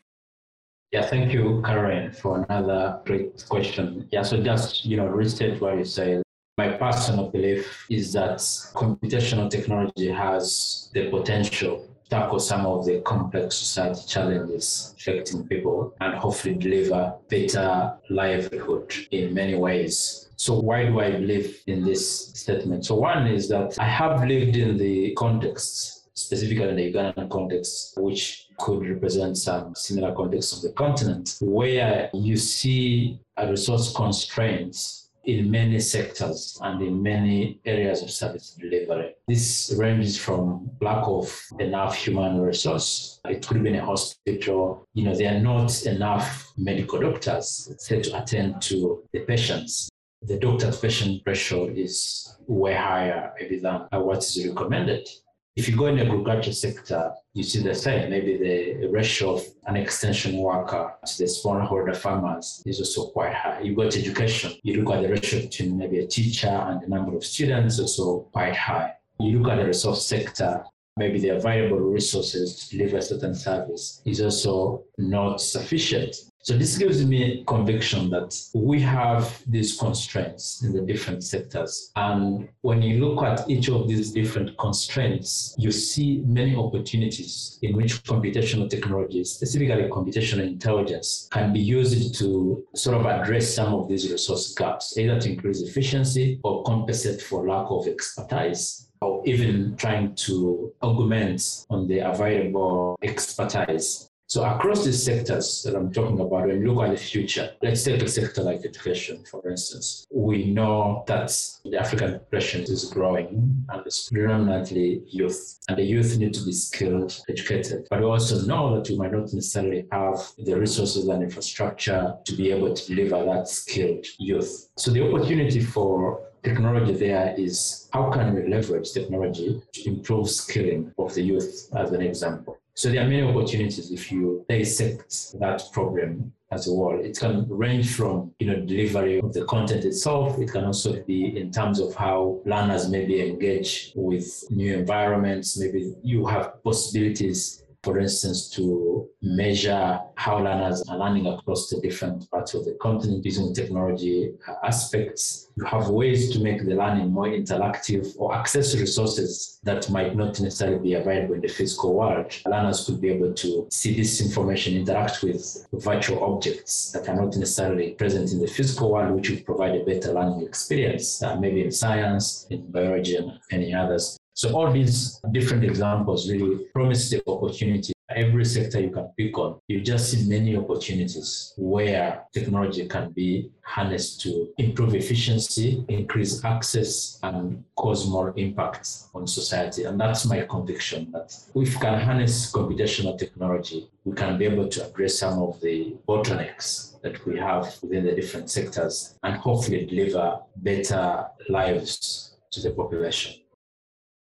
Yeah, 0.90 1.02
thank 1.02 1.34
you, 1.34 1.60
Karen, 1.66 2.12
for 2.12 2.46
another 2.48 2.98
great 3.04 3.44
question. 3.46 4.08
Yeah, 4.10 4.22
so 4.22 4.42
just, 4.42 4.86
you 4.86 4.96
know, 4.96 5.08
restate 5.08 5.60
what 5.60 5.76
you 5.76 5.84
say. 5.84 6.22
My 6.56 6.68
personal 6.68 7.30
belief 7.30 7.84
is 7.90 8.12
that 8.12 8.38
computational 8.74 9.50
technology 9.50 10.08
has 10.08 10.88
the 10.94 11.10
potential 11.10 11.88
to 12.04 12.10
tackle 12.10 12.38
some 12.38 12.64
of 12.64 12.86
the 12.86 13.00
complex 13.00 13.56
society 13.56 14.02
challenges 14.06 14.94
affecting 14.96 15.48
people 15.48 15.92
and 16.00 16.14
hopefully 16.14 16.54
deliver 16.54 17.12
better 17.28 17.94
livelihood 18.08 18.94
in 19.10 19.34
many 19.34 19.56
ways. 19.56 20.28
So 20.36 20.60
why 20.60 20.86
do 20.86 21.00
I 21.00 21.10
believe 21.10 21.60
in 21.66 21.82
this 21.82 22.28
statement? 22.28 22.86
So 22.86 22.94
one 22.94 23.26
is 23.26 23.48
that 23.48 23.76
I 23.80 23.88
have 23.88 24.24
lived 24.24 24.54
in 24.56 24.76
the 24.76 25.12
context, 25.14 26.16
specifically 26.16 26.68
in 26.68 26.76
the 26.76 26.92
Ugandan 26.92 27.30
context, 27.30 27.94
which 27.96 28.46
could 28.58 28.88
represent 28.88 29.38
some 29.38 29.74
similar 29.74 30.14
contexts 30.14 30.52
of 30.52 30.62
the 30.62 30.72
continent, 30.74 31.36
where 31.40 32.10
you 32.14 32.36
see 32.36 33.18
a 33.36 33.50
resource 33.50 33.92
constraints 33.92 35.03
in 35.26 35.50
many 35.50 35.80
sectors 35.80 36.58
and 36.62 36.82
in 36.82 37.02
many 37.02 37.60
areas 37.64 38.02
of 38.02 38.10
service 38.10 38.56
delivery. 38.58 39.14
This 39.26 39.74
ranges 39.78 40.18
from 40.18 40.70
lack 40.80 41.04
of 41.06 41.42
enough 41.58 41.94
human 41.94 42.40
resource. 42.40 43.20
It 43.24 43.46
could 43.46 43.62
be 43.62 43.70
in 43.70 43.76
a 43.76 43.84
hospital. 43.84 44.86
You 44.94 45.04
know, 45.04 45.14
there 45.14 45.34
are 45.34 45.40
not 45.40 45.86
enough 45.86 46.52
medical 46.56 47.00
doctors 47.00 47.74
to 47.86 48.22
attend 48.22 48.62
to 48.62 49.02
the 49.12 49.20
patients. 49.20 49.88
The 50.22 50.38
doctor-patient 50.38 51.22
ratio 51.26 51.66
is 51.66 52.38
way 52.46 52.74
higher 52.74 53.32
maybe 53.38 53.58
than 53.58 53.86
what 53.92 54.18
is 54.18 54.46
recommended. 54.46 55.08
If 55.56 55.68
you 55.68 55.76
go 55.76 55.86
in 55.86 55.96
the 55.96 56.04
agriculture 56.04 56.52
sector, 56.52 57.12
you 57.32 57.44
see 57.44 57.62
the 57.62 57.76
same. 57.76 58.10
Maybe 58.10 58.36
the 58.36 58.88
ratio 58.88 59.36
of 59.36 59.44
an 59.66 59.76
extension 59.76 60.36
worker 60.38 60.92
to 61.06 61.18
the 61.18 61.24
smallholder 61.24 61.96
farmers 61.96 62.60
is 62.66 62.80
also 62.80 63.10
quite 63.10 63.34
high. 63.34 63.60
You 63.60 63.76
go 63.76 63.88
to 63.88 64.00
education, 64.00 64.52
you 64.64 64.82
look 64.82 64.92
at 64.92 65.02
the 65.02 65.10
ratio 65.10 65.42
between 65.42 65.78
maybe 65.78 66.00
a 66.00 66.08
teacher 66.08 66.48
and 66.48 66.82
the 66.82 66.88
number 66.88 67.16
of 67.16 67.24
students, 67.24 67.78
also 67.78 68.22
quite 68.32 68.56
high. 68.56 68.94
You 69.20 69.38
look 69.38 69.52
at 69.52 69.58
the 69.58 69.66
resource 69.66 70.04
sector, 70.04 70.64
maybe 70.96 71.20
the 71.20 71.36
available 71.36 71.78
resources 71.78 72.56
to 72.58 72.76
deliver 72.76 72.96
a 72.96 73.02
certain 73.02 73.36
service 73.36 74.02
is 74.04 74.20
also 74.20 74.82
not 74.98 75.40
sufficient. 75.40 76.16
So 76.44 76.58
this 76.58 76.76
gives 76.76 77.02
me 77.06 77.42
conviction 77.46 78.10
that 78.10 78.38
we 78.52 78.78
have 78.82 79.42
these 79.46 79.78
constraints 79.78 80.62
in 80.62 80.74
the 80.74 80.82
different 80.82 81.24
sectors. 81.24 81.90
And 81.96 82.50
when 82.60 82.82
you 82.82 83.02
look 83.02 83.24
at 83.24 83.48
each 83.48 83.70
of 83.70 83.88
these 83.88 84.12
different 84.12 84.58
constraints, 84.58 85.54
you 85.56 85.72
see 85.72 86.22
many 86.26 86.54
opportunities 86.54 87.58
in 87.62 87.74
which 87.74 88.04
computational 88.04 88.68
technologies, 88.68 89.30
specifically 89.30 89.84
computational 89.84 90.46
intelligence, 90.46 91.30
can 91.32 91.50
be 91.54 91.60
used 91.60 92.14
to 92.16 92.62
sort 92.74 93.00
of 93.00 93.06
address 93.06 93.54
some 93.54 93.72
of 93.72 93.88
these 93.88 94.12
resource 94.12 94.52
gaps, 94.52 94.98
either 94.98 95.18
to 95.18 95.32
increase 95.32 95.62
efficiency 95.62 96.40
or 96.44 96.62
compensate 96.64 97.22
for 97.22 97.48
lack 97.48 97.70
of 97.70 97.88
expertise 97.88 98.90
or 99.00 99.22
even 99.24 99.74
trying 99.76 100.14
to 100.14 100.70
augment 100.82 101.64
on 101.70 101.88
the 101.88 102.00
available 102.00 102.98
expertise 103.02 104.10
so 104.26 104.42
across 104.44 104.84
these 104.84 105.02
sectors 105.02 105.62
that 105.64 105.76
I'm 105.76 105.92
talking 105.92 106.18
about, 106.18 106.46
when 106.46 106.60
you 106.60 106.72
look 106.72 106.84
at 106.84 106.90
the 106.90 106.96
future, 106.96 107.50
let's 107.62 107.84
take 107.84 108.02
a 108.02 108.08
sector 108.08 108.42
like 108.42 108.64
education, 108.64 109.24
for 109.30 109.48
instance. 109.48 110.06
We 110.10 110.50
know 110.50 111.04
that 111.06 111.36
the 111.64 111.78
African 111.78 112.18
population 112.18 112.62
is 112.62 112.84
growing 112.86 113.64
and 113.68 113.86
it's 113.86 114.08
predominantly 114.08 115.02
youth, 115.06 115.60
and 115.68 115.78
the 115.78 115.84
youth 115.84 116.16
need 116.18 116.34
to 116.34 116.44
be 116.44 116.52
skilled, 116.52 117.22
educated. 117.28 117.86
But 117.90 118.00
we 118.00 118.06
also 118.06 118.44
know 118.46 118.74
that 118.74 118.88
we 118.88 118.96
might 118.96 119.12
not 119.12 119.32
necessarily 119.32 119.86
have 119.92 120.20
the 120.38 120.54
resources 120.58 121.06
and 121.08 121.22
infrastructure 121.22 122.14
to 122.24 122.36
be 122.36 122.50
able 122.50 122.74
to 122.74 122.86
deliver 122.86 123.24
that 123.24 123.48
skilled 123.48 124.06
youth. 124.18 124.68
So 124.76 124.90
the 124.90 125.06
opportunity 125.06 125.60
for 125.60 126.20
technology 126.44 126.92
there 126.92 127.34
is 127.38 127.88
how 127.92 128.10
can 128.10 128.34
we 128.34 128.48
leverage 128.48 128.92
technology 128.92 129.62
to 129.72 129.88
improve 129.88 130.28
skilling 130.28 130.92
of 130.98 131.14
the 131.14 131.22
youth 131.22 131.70
as 131.74 131.90
an 131.92 132.02
example. 132.02 132.53
So 132.76 132.90
there 132.90 133.04
are 133.04 133.08
many 133.08 133.22
opportunities 133.22 133.92
if 133.92 134.10
you 134.10 134.44
dissect 134.48 135.38
that 135.38 135.62
problem 135.72 136.32
as 136.50 136.66
a 136.66 136.70
whole. 136.70 136.98
It 137.00 137.18
can 137.18 137.46
range 137.48 137.94
from 137.94 138.32
you 138.38 138.46
know 138.48 138.60
delivery 138.60 139.20
of 139.20 139.32
the 139.32 139.44
content 139.44 139.84
itself. 139.84 140.38
It 140.38 140.50
can 140.50 140.64
also 140.64 141.02
be 141.02 141.36
in 141.36 141.50
terms 141.50 141.78
of 141.80 141.94
how 141.94 142.40
learners 142.44 142.88
maybe 142.88 143.28
engage 143.28 143.92
with 143.94 144.26
new 144.50 144.74
environments. 144.74 145.58
Maybe 145.58 145.94
you 146.02 146.26
have 146.26 146.62
possibilities 146.62 147.63
for 147.84 147.98
instance, 147.98 148.48
to 148.50 149.08
measure 149.22 150.00
how 150.16 150.38
learners 150.38 150.82
are 150.88 150.98
learning 150.98 151.26
across 151.26 151.68
the 151.68 151.80
different 151.80 152.28
parts 152.30 152.54
of 152.54 152.64
the 152.64 152.76
continent 152.80 153.24
using 153.24 153.54
technology 153.54 154.32
aspects. 154.62 155.50
You 155.56 155.64
have 155.66 155.88
ways 155.88 156.30
to 156.32 156.40
make 156.40 156.64
the 156.64 156.74
learning 156.74 157.12
more 157.12 157.26
interactive 157.26 158.14
or 158.18 158.34
access 158.34 158.74
resources 158.74 159.60
that 159.62 159.88
might 159.90 160.16
not 160.16 160.40
necessarily 160.40 160.78
be 160.78 160.94
available 160.94 161.34
in 161.34 161.40
the 161.42 161.48
physical 161.48 161.94
world. 161.94 162.34
Learners 162.46 162.86
could 162.86 163.00
be 163.00 163.10
able 163.10 163.32
to 163.34 163.66
see 163.70 163.94
this 163.94 164.20
information, 164.20 164.76
interact 164.76 165.22
with 165.22 165.66
virtual 165.72 166.24
objects 166.24 166.92
that 166.92 167.08
are 167.08 167.16
not 167.16 167.36
necessarily 167.36 167.90
present 167.92 168.32
in 168.32 168.40
the 168.40 168.46
physical 168.46 168.92
world, 168.92 169.14
which 169.14 169.30
would 169.30 169.44
provide 169.44 169.74
a 169.74 169.84
better 169.84 170.12
learning 170.12 170.46
experience, 170.46 171.22
uh, 171.22 171.36
maybe 171.36 171.62
in 171.62 171.70
science, 171.70 172.46
in 172.50 172.70
biology, 172.70 173.16
and 173.16 173.38
any 173.50 173.74
others. 173.74 174.18
So 174.36 174.52
all 174.52 174.72
these 174.72 175.20
different 175.30 175.62
examples 175.62 176.28
really 176.28 176.64
promise 176.74 177.08
the 177.08 177.22
opportunity. 177.28 177.92
Every 178.10 178.44
sector 178.44 178.80
you 178.80 178.90
can 178.90 179.08
pick 179.16 179.38
on, 179.38 179.60
you 179.68 179.80
just 179.80 180.10
see 180.10 180.28
many 180.28 180.56
opportunities 180.56 181.54
where 181.56 182.24
technology 182.32 182.86
can 182.86 183.12
be 183.12 183.52
harnessed 183.62 184.20
to 184.22 184.48
improve 184.58 184.94
efficiency, 184.94 185.84
increase 185.88 186.44
access, 186.44 187.18
and 187.22 187.64
cause 187.76 188.08
more 188.08 188.34
impact 188.36 188.88
on 189.14 189.26
society. 189.26 189.84
And 189.84 189.98
that's 190.00 190.26
my 190.26 190.40
conviction 190.42 191.12
that 191.12 191.32
if 191.54 191.54
we 191.54 191.80
can 191.80 192.00
harness 192.00 192.50
computational 192.52 193.16
technology, 193.16 193.88
we 194.04 194.14
can 194.14 194.36
be 194.36 194.46
able 194.46 194.68
to 194.68 194.86
address 194.86 195.18
some 195.20 195.40
of 195.40 195.60
the 195.60 195.96
bottlenecks 196.08 197.00
that 197.02 197.24
we 197.24 197.38
have 197.38 197.76
within 197.82 198.04
the 198.04 198.12
different 198.12 198.50
sectors 198.50 199.16
and 199.22 199.36
hopefully 199.36 199.86
deliver 199.86 200.40
better 200.56 201.26
lives 201.48 202.36
to 202.50 202.60
the 202.60 202.70
population. 202.70 203.34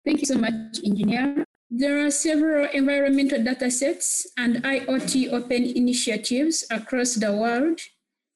Thank 0.05 0.21
you 0.21 0.27
so 0.27 0.37
much, 0.37 0.53
Engineer. 0.85 1.43
There 1.71 2.05
are 2.05 2.11
several 2.11 2.69
environmental 2.71 3.39
datasets 3.39 4.27
and 4.37 4.63
IoT 4.63 5.33
open 5.33 5.63
initiatives 5.63 6.63
across 6.69 7.15
the 7.15 7.33
world, 7.33 7.79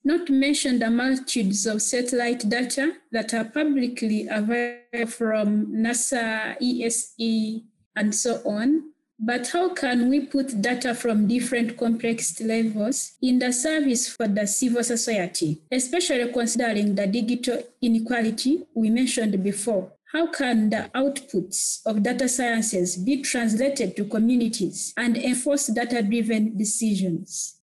not 0.03 0.25
to 0.27 0.33
mention 0.33 0.79
the 0.79 0.89
multitudes 0.89 1.67
of 1.67 1.83
satellite 1.83 2.49
data 2.49 2.93
that 3.11 3.35
are 3.35 3.45
publicly 3.45 4.27
available 4.27 5.05
from 5.05 5.67
NASA, 5.67 6.57
ESA, 6.59 7.61
and 7.95 8.15
so 8.15 8.41
on. 8.45 8.91
But 9.19 9.49
how 9.49 9.75
can 9.75 10.09
we 10.09 10.21
put 10.21 10.61
data 10.61 10.95
from 10.95 11.27
different 11.27 11.77
complex 11.77 12.41
levels 12.41 13.13
in 13.21 13.38
the 13.38 13.53
service 13.53 14.07
for 14.09 14.27
the 14.27 14.47
civil 14.47 14.83
society, 14.83 15.61
especially 15.71 16.33
considering 16.33 16.95
the 16.95 17.05
digital 17.05 17.61
inequality 17.79 18.65
we 18.73 18.89
mentioned 18.89 19.43
before? 19.43 19.91
How 20.11 20.25
can 20.25 20.71
the 20.71 20.89
outputs 20.95 21.85
of 21.85 22.01
data 22.01 22.27
sciences 22.27 22.97
be 22.97 23.21
translated 23.21 23.95
to 23.95 24.05
communities 24.05 24.91
and 24.97 25.15
enforce 25.15 25.67
data 25.67 26.01
driven 26.01 26.57
decisions? 26.57 27.61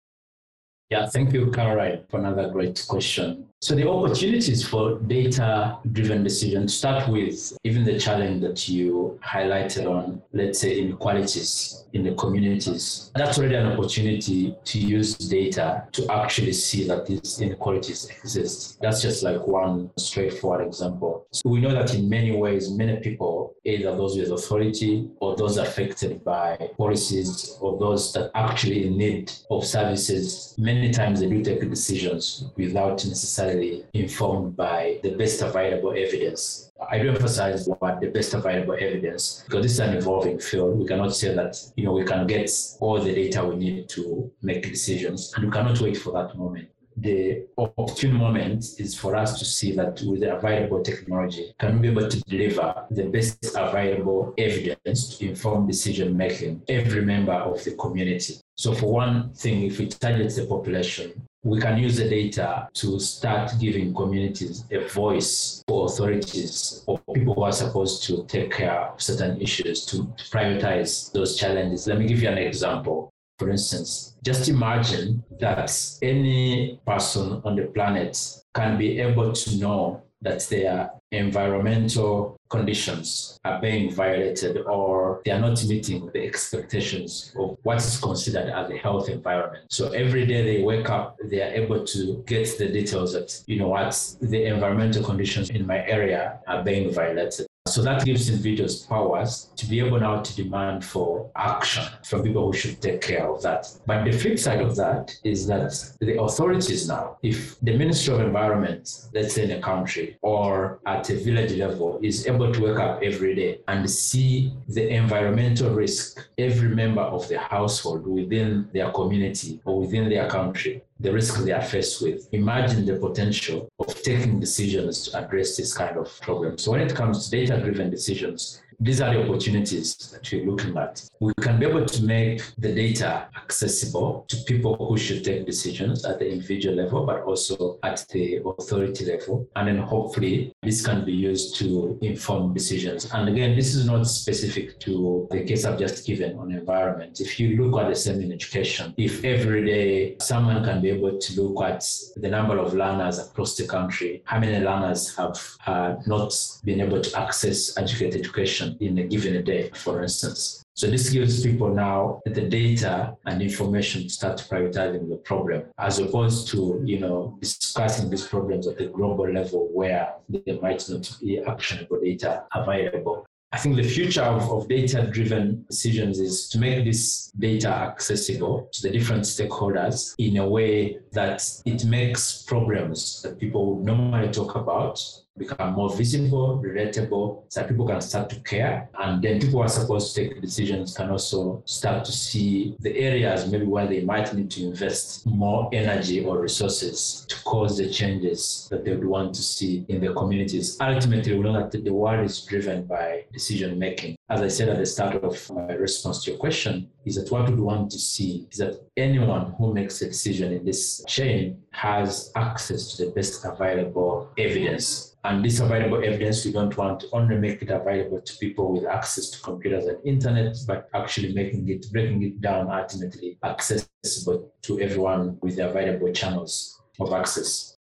Yeah, 0.89 1.05
thank 1.05 1.33
you, 1.33 1.51
Caroline, 1.51 2.05
for 2.09 2.19
another 2.19 2.49
great 2.49 2.83
question. 2.87 3.50
So 3.63 3.75
the 3.75 3.87
opportunities 3.87 4.67
for 4.67 4.95
data-driven 4.97 6.23
decisions 6.23 6.75
start 6.75 7.07
with 7.07 7.55
even 7.63 7.83
the 7.83 7.99
challenge 7.99 8.41
that 8.41 8.67
you 8.67 9.19
highlighted 9.23 9.85
on, 9.85 10.19
let's 10.33 10.57
say, 10.57 10.79
inequalities 10.79 11.85
in 11.93 12.03
the 12.03 12.15
communities. 12.15 13.11
That's 13.13 13.37
already 13.37 13.53
an 13.53 13.67
opportunity 13.67 14.55
to 14.65 14.79
use 14.79 15.13
data 15.15 15.83
to 15.91 16.11
actually 16.11 16.53
see 16.53 16.87
that 16.87 17.05
these 17.05 17.39
inequalities 17.39 18.09
exist. 18.09 18.79
That's 18.81 18.99
just 18.99 19.21
like 19.21 19.45
one 19.45 19.91
straightforward 19.95 20.65
example. 20.65 21.27
So 21.31 21.47
we 21.47 21.61
know 21.61 21.71
that 21.71 21.93
in 21.93 22.09
many 22.09 22.35
ways, 22.35 22.71
many 22.71 22.97
people, 22.97 23.40
either 23.63 23.95
those 23.95 24.17
with 24.17 24.31
authority 24.31 25.09
or 25.19 25.35
those 25.35 25.57
affected 25.57 26.23
by 26.23 26.57
policies 26.77 27.57
or 27.61 27.77
those 27.77 28.11
that 28.13 28.31
actually 28.33 28.89
need 28.89 29.31
of 29.49 29.65
services, 29.65 30.55
many 30.57 30.91
times 30.91 31.19
they 31.19 31.29
do 31.29 31.43
take 31.43 31.69
decisions 31.69 32.49
without 32.55 33.05
necessarily 33.05 33.85
informed 33.93 34.55
by 34.57 34.99
the 35.03 35.11
best 35.15 35.41
available 35.41 35.93
evidence. 35.95 36.71
I 36.89 36.97
do 36.97 37.09
emphasize 37.09 37.67
what 37.67 38.01
the 38.01 38.07
best 38.07 38.33
available 38.33 38.73
evidence 38.73 39.43
because 39.45 39.63
this 39.63 39.73
is 39.73 39.79
an 39.79 39.95
evolving 39.95 40.39
field. 40.39 40.79
We 40.79 40.87
cannot 40.87 41.15
say 41.15 41.35
that 41.35 41.55
you 41.75 41.85
know 41.85 41.93
we 41.93 42.03
can 42.03 42.25
get 42.25 42.49
all 42.79 42.99
the 42.99 43.13
data 43.13 43.45
we 43.45 43.55
need 43.55 43.89
to 43.89 44.31
make 44.41 44.63
decisions, 44.63 45.31
and 45.35 45.45
we 45.45 45.51
cannot 45.51 45.79
wait 45.79 45.97
for 45.97 46.11
that 46.13 46.35
moment 46.35 46.69
the 46.97 47.45
opportune 47.57 48.13
moment 48.13 48.65
is 48.79 48.97
for 48.97 49.15
us 49.15 49.39
to 49.39 49.45
see 49.45 49.71
that 49.75 50.01
with 50.01 50.21
the 50.21 50.35
available 50.35 50.83
technology, 50.83 51.53
can 51.59 51.75
we 51.75 51.87
be 51.87 51.93
able 51.93 52.07
to 52.07 52.19
deliver 52.21 52.85
the 52.91 53.03
best 53.03 53.55
available 53.55 54.33
evidence 54.37 55.17
to 55.17 55.29
inform 55.29 55.67
decision 55.67 56.15
making 56.15 56.61
every 56.67 57.03
member 57.03 57.33
of 57.33 57.63
the 57.63 57.71
community. 57.75 58.35
So 58.57 58.73
for 58.73 58.91
one 58.91 59.33
thing, 59.33 59.63
if 59.63 59.79
we 59.79 59.87
target 59.87 60.35
the 60.35 60.45
population, 60.45 61.27
we 61.43 61.59
can 61.59 61.77
use 61.77 61.97
the 61.97 62.07
data 62.07 62.67
to 62.73 62.99
start 62.99 63.51
giving 63.59 63.93
communities 63.95 64.65
a 64.69 64.87
voice 64.89 65.63
for 65.67 65.87
authorities 65.87 66.83
or 66.85 66.99
people 67.15 67.33
who 67.33 67.41
are 67.41 67.51
supposed 67.51 68.03
to 68.03 68.23
take 68.27 68.51
care 68.51 68.79
of 68.79 69.01
certain 69.01 69.41
issues 69.41 69.85
to 69.87 70.03
prioritize 70.29 71.11
those 71.13 71.35
challenges. 71.35 71.87
Let 71.87 71.97
me 71.97 72.05
give 72.05 72.21
you 72.21 72.29
an 72.29 72.37
example. 72.37 73.10
For 73.41 73.49
instance, 73.49 74.13
just 74.23 74.49
imagine 74.49 75.23
that 75.39 75.75
any 76.03 76.79
person 76.85 77.41
on 77.43 77.55
the 77.55 77.63
planet 77.73 78.15
can 78.53 78.77
be 78.77 78.99
able 78.99 79.31
to 79.31 79.57
know 79.57 80.03
that 80.21 80.41
their 80.51 80.91
environmental 81.11 82.37
conditions 82.49 83.39
are 83.43 83.59
being 83.59 83.91
violated 83.95 84.57
or 84.67 85.23
they 85.25 85.31
are 85.31 85.39
not 85.39 85.65
meeting 85.65 86.11
the 86.13 86.23
expectations 86.23 87.33
of 87.35 87.57
what 87.63 87.77
is 87.77 87.97
considered 87.97 88.47
as 88.47 88.69
a 88.69 88.77
health 88.77 89.09
environment. 89.09 89.65
So 89.71 89.89
every 89.89 90.27
day 90.27 90.43
they 90.43 90.63
wake 90.63 90.91
up, 90.91 91.17
they 91.23 91.41
are 91.41 91.51
able 91.51 91.83
to 91.83 92.23
get 92.27 92.47
the 92.59 92.67
details 92.67 93.13
that, 93.13 93.41
you 93.47 93.57
know 93.57 93.69
what, 93.69 93.97
the 94.21 94.45
environmental 94.45 95.03
conditions 95.03 95.49
in 95.49 95.65
my 95.65 95.79
area 95.87 96.41
are 96.45 96.63
being 96.63 96.93
violated. 96.93 97.47
So 97.67 97.83
that 97.83 98.03
gives 98.03 98.27
individuals 98.27 98.85
powers 98.87 99.49
to 99.55 99.67
be 99.67 99.79
able 99.79 99.99
now 99.99 100.21
to 100.21 100.35
demand 100.35 100.83
for 100.83 101.29
action 101.35 101.85
from 102.03 102.23
people 102.23 102.47
who 102.47 102.57
should 102.57 102.81
take 102.81 103.01
care 103.01 103.31
of 103.31 103.41
that. 103.43 103.71
But 103.85 104.03
the 104.03 104.11
flip 104.11 104.39
side 104.39 104.61
of 104.61 104.75
that 104.77 105.15
is 105.23 105.45
that 105.45 105.71
the 105.99 106.19
authorities 106.19 106.87
now, 106.87 107.17
if 107.21 107.59
the 107.61 107.77
Ministry 107.77 108.15
of 108.15 108.21
Environment, 108.21 108.89
let's 109.13 109.35
say 109.35 109.43
in 109.43 109.51
a 109.51 109.61
country 109.61 110.17
or 110.23 110.79
at 110.87 111.09
a 111.11 111.15
village 111.15 111.53
level, 111.53 111.99
is 112.01 112.27
able 112.27 112.51
to 112.51 112.61
wake 112.61 112.79
up 112.79 113.03
every 113.03 113.35
day 113.35 113.59
and 113.67 113.89
see 113.89 114.53
the 114.67 114.89
environmental 114.89 115.69
risk 115.69 116.27
every 116.39 116.69
member 116.69 117.01
of 117.01 117.29
the 117.29 117.37
household 117.37 118.07
within 118.07 118.67
their 118.73 118.91
community 118.91 119.61
or 119.63 119.79
within 119.81 120.09
their 120.09 120.27
country, 120.27 120.83
the 121.01 121.11
risk 121.11 121.43
they 121.43 121.51
are 121.51 121.61
faced 121.61 122.01
with. 122.01 122.27
Imagine 122.31 122.85
the 122.85 122.95
potential 122.95 123.67
of 123.79 123.89
taking 124.03 124.39
decisions 124.39 125.07
to 125.07 125.17
address 125.17 125.57
this 125.57 125.73
kind 125.73 125.97
of 125.97 126.07
problem. 126.21 126.57
So 126.57 126.71
when 126.71 126.81
it 126.81 126.93
comes 126.93 127.25
to 127.25 127.31
data 127.31 127.59
driven 127.59 127.89
decisions, 127.89 128.61
these 128.81 128.99
are 128.99 129.13
the 129.13 129.21
opportunities 129.23 129.95
that 130.11 130.27
we're 130.31 130.43
looking 130.43 130.75
at. 130.75 131.07
We 131.19 131.33
can 131.39 131.59
be 131.59 131.67
able 131.67 131.85
to 131.85 132.03
make 132.03 132.41
the 132.57 132.73
data 132.73 133.27
accessible 133.37 134.25
to 134.27 134.37
people 134.37 134.75
who 134.75 134.97
should 134.97 135.23
take 135.23 135.45
decisions 135.45 136.03
at 136.03 136.17
the 136.17 136.27
individual 136.27 136.75
level, 136.75 137.05
but 137.05 137.21
also 137.21 137.77
at 137.83 138.03
the 138.09 138.41
authority 138.43 139.05
level. 139.05 139.47
And 139.55 139.67
then 139.67 139.77
hopefully 139.77 140.51
this 140.63 140.83
can 140.83 141.05
be 141.05 141.11
used 141.11 141.57
to 141.57 141.99
inform 142.01 142.55
decisions. 142.55 143.07
And 143.13 143.29
again, 143.29 143.55
this 143.55 143.75
is 143.75 143.85
not 143.85 144.07
specific 144.07 144.79
to 144.79 145.27
the 145.29 145.43
case 145.43 145.63
I've 145.63 145.77
just 145.77 146.03
given 146.07 146.39
on 146.39 146.51
environment. 146.51 147.21
If 147.21 147.39
you 147.39 147.63
look 147.63 147.79
at 147.79 147.87
the 147.87 147.95
same 147.95 148.19
in 148.21 148.31
education, 148.31 148.95
if 148.97 149.23
every 149.23 149.63
day 149.63 150.15
someone 150.21 150.63
can 150.63 150.81
be 150.81 150.89
able 150.89 151.19
to 151.19 151.41
look 151.41 151.63
at 151.63 151.87
the 152.15 152.29
number 152.29 152.57
of 152.57 152.73
learners 152.73 153.19
across 153.19 153.55
the 153.55 153.67
country, 153.67 154.23
how 154.25 154.39
many 154.39 154.57
learners 154.65 155.15
have 155.15 155.39
uh, 155.67 155.97
not 156.07 156.33
been 156.63 156.81
able 156.81 156.99
to 156.99 157.19
access 157.19 157.77
educated 157.77 158.21
education 158.21 158.70
in 158.79 158.97
a 158.99 159.03
given 159.03 159.43
day, 159.43 159.69
for 159.73 160.01
instance. 160.01 160.63
So 160.73 160.87
this 160.87 161.09
gives 161.09 161.43
people 161.43 161.73
now 161.73 162.21
the 162.25 162.41
data 162.41 163.15
and 163.25 163.41
information 163.41 164.03
to 164.03 164.09
start 164.09 164.45
prioritizing 164.49 165.09
the 165.09 165.17
problem, 165.17 165.63
as 165.77 165.99
opposed 165.99 166.47
to 166.49 166.81
you 166.85 166.99
know 166.99 167.37
discussing 167.41 168.09
these 168.09 168.25
problems 168.25 168.67
at 168.67 168.77
the 168.77 168.87
global 168.87 169.29
level 169.29 169.69
where 169.73 170.13
there 170.29 170.61
might 170.61 170.87
not 170.89 171.11
be 171.21 171.39
actionable 171.39 171.99
data 171.99 172.45
available. 172.53 173.25
I 173.53 173.57
think 173.57 173.75
the 173.75 173.83
future 173.83 174.21
of, 174.21 174.49
of 174.49 174.69
data 174.69 175.09
driven 175.11 175.65
decisions 175.69 176.19
is 176.19 176.47
to 176.49 176.57
make 176.57 176.85
this 176.85 177.31
data 177.37 177.67
accessible 177.67 178.69
to 178.71 178.81
the 178.81 178.89
different 178.89 179.23
stakeholders 179.23 180.15
in 180.17 180.37
a 180.37 180.47
way 180.47 180.99
that 181.11 181.43
it 181.65 181.83
makes 181.83 182.43
problems 182.43 183.21
that 183.23 183.39
people 183.39 183.75
would 183.75 183.85
normally 183.85 184.31
talk 184.31 184.55
about 184.55 185.03
become 185.37 185.73
more 185.73 185.95
visible, 185.95 186.61
relatable, 186.63 187.43
so 187.47 187.63
people 187.63 187.87
can 187.87 188.01
start 188.01 188.29
to 188.29 188.39
care. 188.41 188.89
And 188.99 189.21
then 189.21 189.39
people 189.39 189.59
who 189.59 189.61
are 189.61 189.69
supposed 189.69 190.15
to 190.15 190.21
take 190.21 190.41
decisions 190.41 190.95
can 190.95 191.09
also 191.09 191.63
start 191.65 192.05
to 192.05 192.11
see 192.11 192.75
the 192.79 192.95
areas 192.97 193.49
maybe 193.51 193.65
where 193.65 193.87
they 193.87 194.01
might 194.01 194.33
need 194.33 194.51
to 194.51 194.65
invest 194.65 195.25
more 195.25 195.69
energy 195.73 196.23
or 196.23 196.39
resources 196.39 197.25
to 197.29 197.35
cause 197.43 197.77
the 197.77 197.89
changes 197.89 198.67
that 198.69 198.83
they 198.83 198.93
would 198.93 199.05
want 199.05 199.33
to 199.35 199.41
see 199.41 199.85
in 199.87 200.01
their 200.01 200.13
communities. 200.13 200.77
Ultimately, 200.79 201.33
we 201.33 201.43
know 201.43 201.53
that 201.53 201.83
the 201.83 201.93
world 201.93 202.25
is 202.25 202.41
driven 202.41 202.83
by 202.85 203.25
decision 203.31 203.79
making. 203.79 204.15
As 204.31 204.41
I 204.41 204.47
said 204.47 204.69
at 204.69 204.77
the 204.77 204.85
start 204.85 205.15
of 205.15 205.51
my 205.51 205.73
response 205.73 206.23
to 206.23 206.31
your 206.31 206.39
question, 206.39 206.89
is 207.03 207.15
that 207.15 207.29
what 207.31 207.49
we 207.49 207.61
want 207.61 207.91
to 207.91 207.99
see 207.99 208.47
is 208.49 208.59
that 208.59 208.75
anyone 208.95 209.53
who 209.57 209.73
makes 209.73 210.01
a 210.01 210.05
decision 210.05 210.53
in 210.53 210.63
this 210.63 211.03
chain 211.05 211.61
has 211.71 212.31
access 212.37 212.95
to 212.95 213.05
the 213.05 213.11
best 213.11 213.43
available 213.43 214.31
evidence 214.37 215.11
and 215.23 215.45
this 215.45 215.59
available 215.59 216.03
evidence, 216.03 216.45
we 216.45 216.51
don't 216.51 216.75
want 216.77 217.01
to 217.01 217.07
only 217.13 217.37
make 217.37 217.61
it 217.61 217.69
available 217.69 218.21
to 218.21 218.37
people 218.37 218.71
with 218.71 218.85
access 218.85 219.29
to 219.31 219.41
computers 219.41 219.85
and 219.85 219.97
internet, 220.03 220.55
but 220.65 220.89
actually 220.95 221.33
making 221.33 221.69
it, 221.69 221.85
breaking 221.91 222.23
it 222.23 222.41
down 222.41 222.71
ultimately 222.71 223.37
accessible 223.43 224.51
to 224.63 224.79
everyone 224.79 225.37
with 225.41 225.57
the 225.57 225.69
available 225.69 226.11
channels 226.11 226.81
of 226.99 227.13
access. 227.13 227.77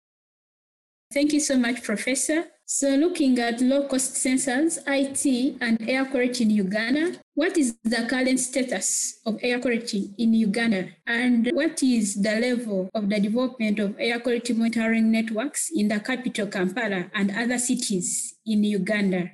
Thank 1.12 1.32
you 1.32 1.40
so 1.40 1.56
much, 1.56 1.82
Professor. 1.82 2.44
So 2.66 2.88
looking 2.96 3.38
at 3.40 3.60
low-cost 3.60 4.14
sensors, 4.14 4.78
IT, 4.86 5.58
and 5.60 5.86
air 5.86 6.06
quality 6.06 6.44
in 6.44 6.50
Uganda, 6.50 7.12
what 7.34 7.58
is 7.58 7.76
the 7.84 8.06
current 8.08 8.40
status 8.40 9.20
of 9.26 9.38
air 9.42 9.60
quality 9.60 10.14
in 10.16 10.32
Uganda? 10.32 10.88
And 11.06 11.50
what 11.52 11.82
is 11.82 12.14
the 12.14 12.40
level 12.40 12.88
of 12.94 13.10
the 13.10 13.20
development 13.20 13.80
of 13.80 13.96
air 13.98 14.18
quality 14.18 14.54
monitoring 14.54 15.12
networks 15.12 15.70
in 15.74 15.88
the 15.88 16.00
capital, 16.00 16.46
Kampala, 16.46 17.10
and 17.12 17.30
other 17.36 17.58
cities 17.58 18.36
in 18.46 18.64
Uganda? 18.64 19.32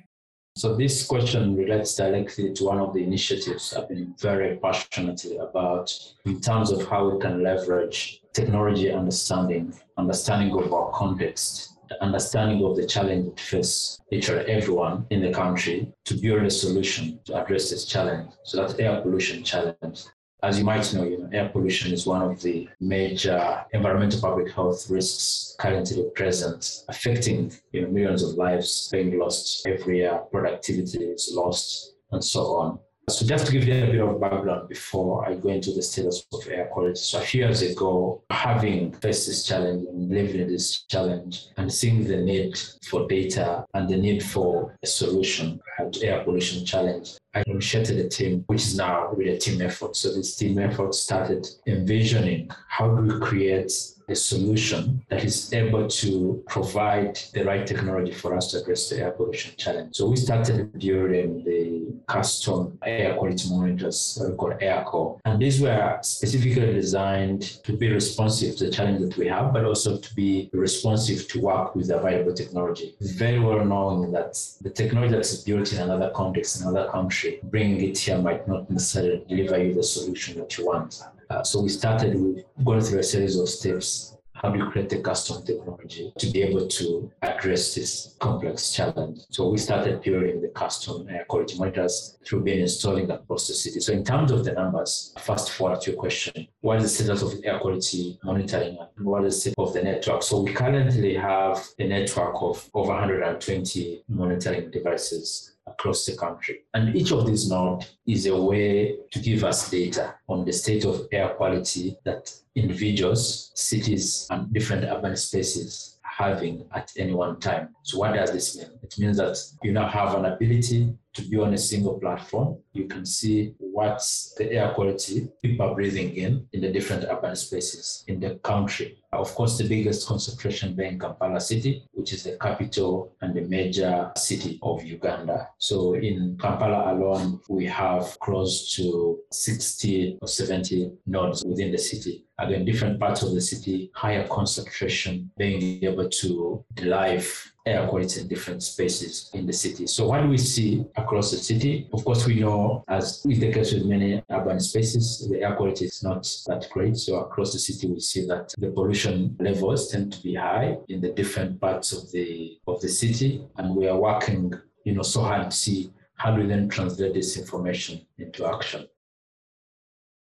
So 0.57 0.75
this 0.75 1.05
question 1.07 1.55
relates 1.55 1.95
directly 1.95 2.51
to 2.51 2.65
one 2.65 2.79
of 2.79 2.93
the 2.93 3.01
initiatives 3.01 3.73
I've 3.73 3.87
been 3.87 4.13
very 4.19 4.57
passionate 4.57 5.25
about 5.39 5.89
in 6.25 6.41
terms 6.41 6.69
of 6.71 6.85
how 6.85 7.09
we 7.09 7.21
can 7.21 7.41
leverage 7.41 8.21
technology 8.33 8.91
understanding, 8.91 9.73
understanding 9.97 10.51
of 10.61 10.73
our 10.73 10.91
context 10.91 11.70
understanding 12.01 12.63
of 12.63 12.75
the 12.75 12.85
challenge 12.85 13.25
that 13.25 13.39
faces 13.39 14.01
literally 14.11 14.45
everyone 14.49 15.05
in 15.09 15.21
the 15.21 15.31
country 15.31 15.91
to 16.05 16.15
build 16.15 16.43
a 16.43 16.49
solution 16.49 17.19
to 17.25 17.41
address 17.41 17.69
this 17.69 17.85
challenge. 17.85 18.31
So 18.43 18.57
that's 18.57 18.75
air 18.75 19.01
pollution 19.01 19.43
challenge. 19.43 20.05
As 20.43 20.57
you 20.57 20.65
might 20.65 20.91
know, 20.93 21.03
you 21.03 21.19
know, 21.19 21.29
air 21.31 21.49
pollution 21.49 21.93
is 21.93 22.07
one 22.07 22.23
of 22.23 22.41
the 22.41 22.67
major 22.79 23.63
environmental 23.73 24.19
public 24.21 24.51
health 24.51 24.89
risks 24.89 25.55
currently 25.59 26.03
present, 26.15 26.83
affecting 26.89 27.51
you 27.71 27.81
know, 27.81 27.89
millions 27.89 28.23
of 28.23 28.35
lives 28.35 28.89
being 28.91 29.19
lost 29.19 29.67
every 29.67 29.97
year, 29.97 30.19
productivity 30.31 31.05
is 31.05 31.31
lost, 31.33 31.93
and 32.11 32.23
so 32.23 32.41
on. 32.55 32.79
So 33.11 33.25
just 33.25 33.45
to 33.47 33.51
give 33.51 33.67
you 33.67 33.83
a 33.83 33.87
bit 33.87 34.01
of 34.01 34.21
background 34.21 34.69
before 34.69 35.27
I 35.27 35.35
go 35.35 35.49
into 35.49 35.71
the 35.73 35.81
status 35.81 36.25
of 36.31 36.47
air 36.47 36.69
quality. 36.71 36.95
So 36.95 37.19
a 37.19 37.21
few 37.21 37.41
years 37.43 37.61
ago, 37.61 38.23
having 38.29 38.93
faced 38.93 39.27
this 39.27 39.43
challenge 39.43 39.85
and 39.85 40.09
living 40.09 40.47
this 40.47 40.83
challenge 40.83 41.47
and 41.57 41.71
seeing 41.71 42.05
the 42.05 42.17
need 42.17 42.57
for 42.89 43.07
data 43.07 43.65
and 43.73 43.89
the 43.89 43.97
need 43.97 44.23
for 44.23 44.77
a 44.81 44.87
solution 44.87 45.59
to 45.91 46.05
air 46.05 46.23
pollution 46.23 46.65
challenge, 46.65 47.17
I 47.33 47.43
initiated 47.47 47.97
a 47.97 48.09
team, 48.09 48.43
which 48.47 48.61
is 48.61 48.75
now 48.75 49.09
really 49.13 49.35
a 49.35 49.39
team 49.39 49.61
effort. 49.61 49.95
So 49.95 50.13
this 50.13 50.35
team 50.35 50.59
effort 50.59 50.93
started 50.93 51.47
envisioning 51.65 52.49
how 52.67 52.89
do 52.89 53.01
we 53.03 53.25
create 53.25 53.71
a 54.09 54.15
solution 54.15 55.01
that 55.09 55.23
is 55.23 55.53
able 55.53 55.87
to 55.87 56.43
provide 56.47 57.15
the 57.33 57.43
right 57.45 57.65
technology 57.65 58.11
for 58.11 58.35
us 58.35 58.51
to 58.51 58.61
address 58.61 58.89
the 58.89 58.99
air 58.99 59.11
pollution 59.11 59.53
challenge. 59.57 59.95
So 59.95 60.09
we 60.09 60.17
started 60.17 60.77
building 60.77 61.43
the 61.45 61.61
custom 62.07 62.77
air 62.83 63.15
quality 63.15 63.49
monitors 63.49 64.21
called 64.37 64.59
AirQo. 64.59 65.19
And 65.23 65.41
these 65.41 65.61
were 65.61 65.99
specifically 66.01 66.73
designed 66.73 67.41
to 67.63 67.77
be 67.77 67.89
responsive 67.89 68.57
to 68.57 68.65
the 68.65 68.71
challenge 68.71 68.99
that 69.01 69.17
we 69.17 69.27
have, 69.27 69.53
but 69.53 69.63
also 69.63 69.97
to 69.97 70.15
be 70.15 70.49
responsive 70.51 71.27
to 71.29 71.39
work 71.39 71.75
with 71.75 71.89
available 71.89 72.33
technology. 72.33 72.95
Very 72.99 73.39
well 73.39 73.63
known 73.63 74.11
that 74.11 74.33
the 74.61 74.69
technology 74.69 75.13
that's 75.13 75.37
built 75.37 75.71
in 75.71 75.79
another 75.79 76.11
context, 76.13 76.59
in 76.59 76.67
another 76.67 76.89
country, 76.89 77.20
bringing 77.43 77.89
it 77.89 77.97
here 77.97 78.17
might 78.17 78.47
not 78.47 78.69
necessarily 78.69 79.23
deliver 79.27 79.63
you 79.63 79.73
the 79.73 79.83
solution 79.83 80.39
that 80.39 80.57
you 80.57 80.65
want. 80.65 81.01
Uh, 81.29 81.43
so 81.43 81.61
we 81.61 81.69
started 81.69 82.19
with 82.19 82.43
going 82.65 82.81
through 82.81 82.99
a 82.99 83.03
series 83.03 83.37
of 83.37 83.47
steps. 83.47 84.17
How 84.33 84.49
do 84.49 84.57
you 84.57 84.71
create 84.71 84.89
the 84.89 85.01
custom 85.01 85.45
technology 85.45 86.11
to 86.17 86.31
be 86.31 86.41
able 86.41 86.67
to 86.67 87.11
address 87.21 87.75
this 87.75 88.15
complex 88.19 88.73
challenge? 88.73 89.19
So 89.29 89.49
we 89.49 89.59
started 89.59 90.01
building 90.01 90.41
the 90.41 90.47
custom 90.47 91.07
air 91.07 91.25
quality 91.29 91.59
monitors 91.59 92.17
through 92.25 92.41
being 92.41 92.61
installing 92.61 93.11
across 93.11 93.47
the 93.47 93.53
city. 93.53 93.79
So 93.81 93.93
in 93.93 94.03
terms 94.03 94.31
of 94.31 94.43
the 94.43 94.53
numbers, 94.53 95.13
fast 95.19 95.51
forward 95.51 95.81
to 95.81 95.91
your 95.91 95.99
question, 95.99 96.47
what 96.61 96.77
is 96.77 96.83
the 96.83 97.03
status 97.03 97.21
of 97.21 97.39
air 97.43 97.59
quality 97.59 98.17
monitoring 98.23 98.79
and 98.97 99.05
what 99.05 99.25
is 99.25 99.43
the 99.43 99.53
of 99.59 99.73
the 99.73 99.83
network? 99.83 100.23
So 100.23 100.41
we 100.41 100.53
currently 100.53 101.13
have 101.15 101.63
a 101.77 101.87
network 101.87 102.41
of 102.41 102.67
over 102.73 102.89
120 102.89 104.03
monitoring 104.09 104.71
devices 104.71 105.51
across 105.67 106.05
the 106.05 106.15
country. 106.15 106.61
And 106.73 106.95
each 106.95 107.11
of 107.11 107.25
these 107.25 107.49
nodes 107.49 107.91
is 108.05 108.25
a 108.25 108.41
way 108.41 108.97
to 109.11 109.19
give 109.19 109.43
us 109.43 109.69
data 109.69 110.15
on 110.27 110.45
the 110.45 110.53
state 110.53 110.85
of 110.85 111.07
air 111.11 111.29
quality 111.29 111.97
that 112.03 112.33
individuals, 112.55 113.51
cities, 113.55 114.27
and 114.29 114.51
different 114.53 114.85
urban 114.85 115.15
spaces 115.15 115.90
having 116.21 116.65
at 116.73 116.91
any 116.97 117.13
one 117.13 117.39
time. 117.39 117.69
So 117.83 117.99
what 117.99 118.13
does 118.13 118.31
this 118.31 118.57
mean? 118.57 118.69
It 118.83 118.93
means 118.99 119.17
that 119.17 119.37
you 119.63 119.71
now 119.71 119.87
have 119.87 120.15
an 120.15 120.25
ability 120.25 120.93
to 121.13 121.21
be 121.23 121.37
on 121.37 121.53
a 121.53 121.57
single 121.57 121.99
platform. 121.99 122.57
You 122.73 122.85
can 122.85 123.05
see 123.05 123.53
what's 123.57 124.33
the 124.37 124.51
air 124.51 124.71
quality 124.73 125.27
people 125.41 125.65
are 125.65 125.75
breathing 125.75 126.15
in 126.15 126.47
in 126.53 126.61
the 126.61 126.71
different 126.71 127.05
urban 127.09 127.35
spaces 127.35 128.03
in 128.07 128.19
the 128.19 128.35
country. 128.35 128.97
Of 129.11 129.35
course, 129.35 129.57
the 129.57 129.67
biggest 129.67 130.07
concentration 130.07 130.73
being 130.73 130.97
Kampala 130.97 131.41
City, 131.41 131.83
which 131.91 132.13
is 132.13 132.23
the 132.23 132.37
capital 132.37 133.13
and 133.21 133.35
the 133.35 133.41
major 133.41 134.11
city 134.15 134.59
of 134.63 134.83
Uganda. 134.83 135.49
So 135.57 135.95
in 135.95 136.37
Kampala 136.39 136.93
alone, 136.93 137.41
we 137.49 137.65
have 137.65 138.17
close 138.19 138.73
to 138.75 139.19
60 139.31 140.19
or 140.21 140.27
70 140.27 140.93
nodes 141.07 141.43
within 141.43 141.71
the 141.71 141.77
city. 141.77 142.25
Again, 142.41 142.65
different 142.65 142.99
parts 142.99 143.21
of 143.21 143.33
the 143.33 143.41
city, 143.41 143.91
higher 143.93 144.27
concentration, 144.27 145.29
being 145.37 145.83
able 145.83 146.09
to 146.09 146.65
derive 146.73 147.51
air 147.67 147.87
quality 147.87 148.21
in 148.21 148.27
different 148.27 148.63
spaces 148.63 149.29
in 149.33 149.45
the 149.45 149.53
city. 149.53 149.85
So 149.85 150.07
what 150.07 150.23
do 150.23 150.27
we 150.27 150.39
see 150.39 150.83
across 150.95 151.29
the 151.29 151.37
city? 151.37 151.87
Of 151.93 152.03
course, 152.03 152.25
we 152.25 152.39
know, 152.39 152.83
as 152.87 153.23
is 153.29 153.39
the 153.39 153.53
case 153.53 153.73
with 153.73 153.85
many 153.85 154.23
urban 154.31 154.59
spaces, 154.59 155.29
the 155.29 155.43
air 155.43 155.55
quality 155.55 155.85
is 155.85 156.01
not 156.01 156.23
that 156.47 156.67
great. 156.71 156.97
So 156.97 157.17
across 157.19 157.53
the 157.53 157.59
city, 157.59 157.87
we 157.87 157.99
see 157.99 158.25
that 158.25 158.55
the 158.57 158.71
pollution 158.71 159.35
levels 159.39 159.91
tend 159.91 160.13
to 160.13 160.23
be 160.23 160.33
high 160.33 160.77
in 160.89 161.01
the 161.01 161.11
different 161.11 161.61
parts 161.61 161.93
of 161.93 162.11
the 162.11 162.57
of 162.65 162.81
the 162.81 162.89
city, 162.89 163.45
and 163.57 163.75
we 163.75 163.87
are 163.87 163.99
working, 163.99 164.53
you 164.83 164.93
know, 164.93 165.03
so 165.03 165.21
hard 165.21 165.51
to 165.51 165.55
see 165.55 165.93
how 166.15 166.31
do 166.35 166.41
we 166.41 166.47
then 166.47 166.69
translate 166.69 167.13
this 167.13 167.37
information 167.37 168.01
into 168.17 168.45
action. 168.45 168.87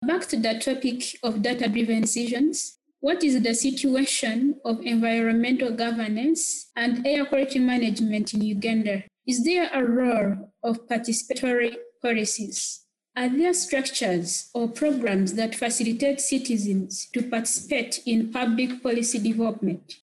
Back 0.02 0.26
to 0.28 0.36
the 0.36 0.58
topic 0.58 1.18
of 1.22 1.42
data-driven 1.42 2.02
decisions. 2.02 2.78
What 3.00 3.24
is 3.24 3.42
the 3.42 3.54
situation 3.54 4.60
of 4.64 4.80
environmental 4.82 5.70
governance 5.70 6.70
and 6.76 7.06
air 7.06 7.24
quality 7.24 7.58
management 7.58 8.34
in 8.34 8.42
Uganda? 8.42 9.04
Is 9.26 9.44
there 9.44 9.70
a 9.72 9.84
role 9.84 10.52
of 10.62 10.86
participatory 10.86 11.74
policies? 12.02 12.82
Are 13.16 13.28
there 13.28 13.54
structures 13.54 14.50
or 14.54 14.68
programs 14.68 15.34
that 15.34 15.54
facilitate 15.54 16.20
citizens 16.20 17.08
to 17.14 17.22
participate 17.22 18.02
in 18.06 18.30
public 18.30 18.82
policy 18.82 19.18
development? 19.18 19.94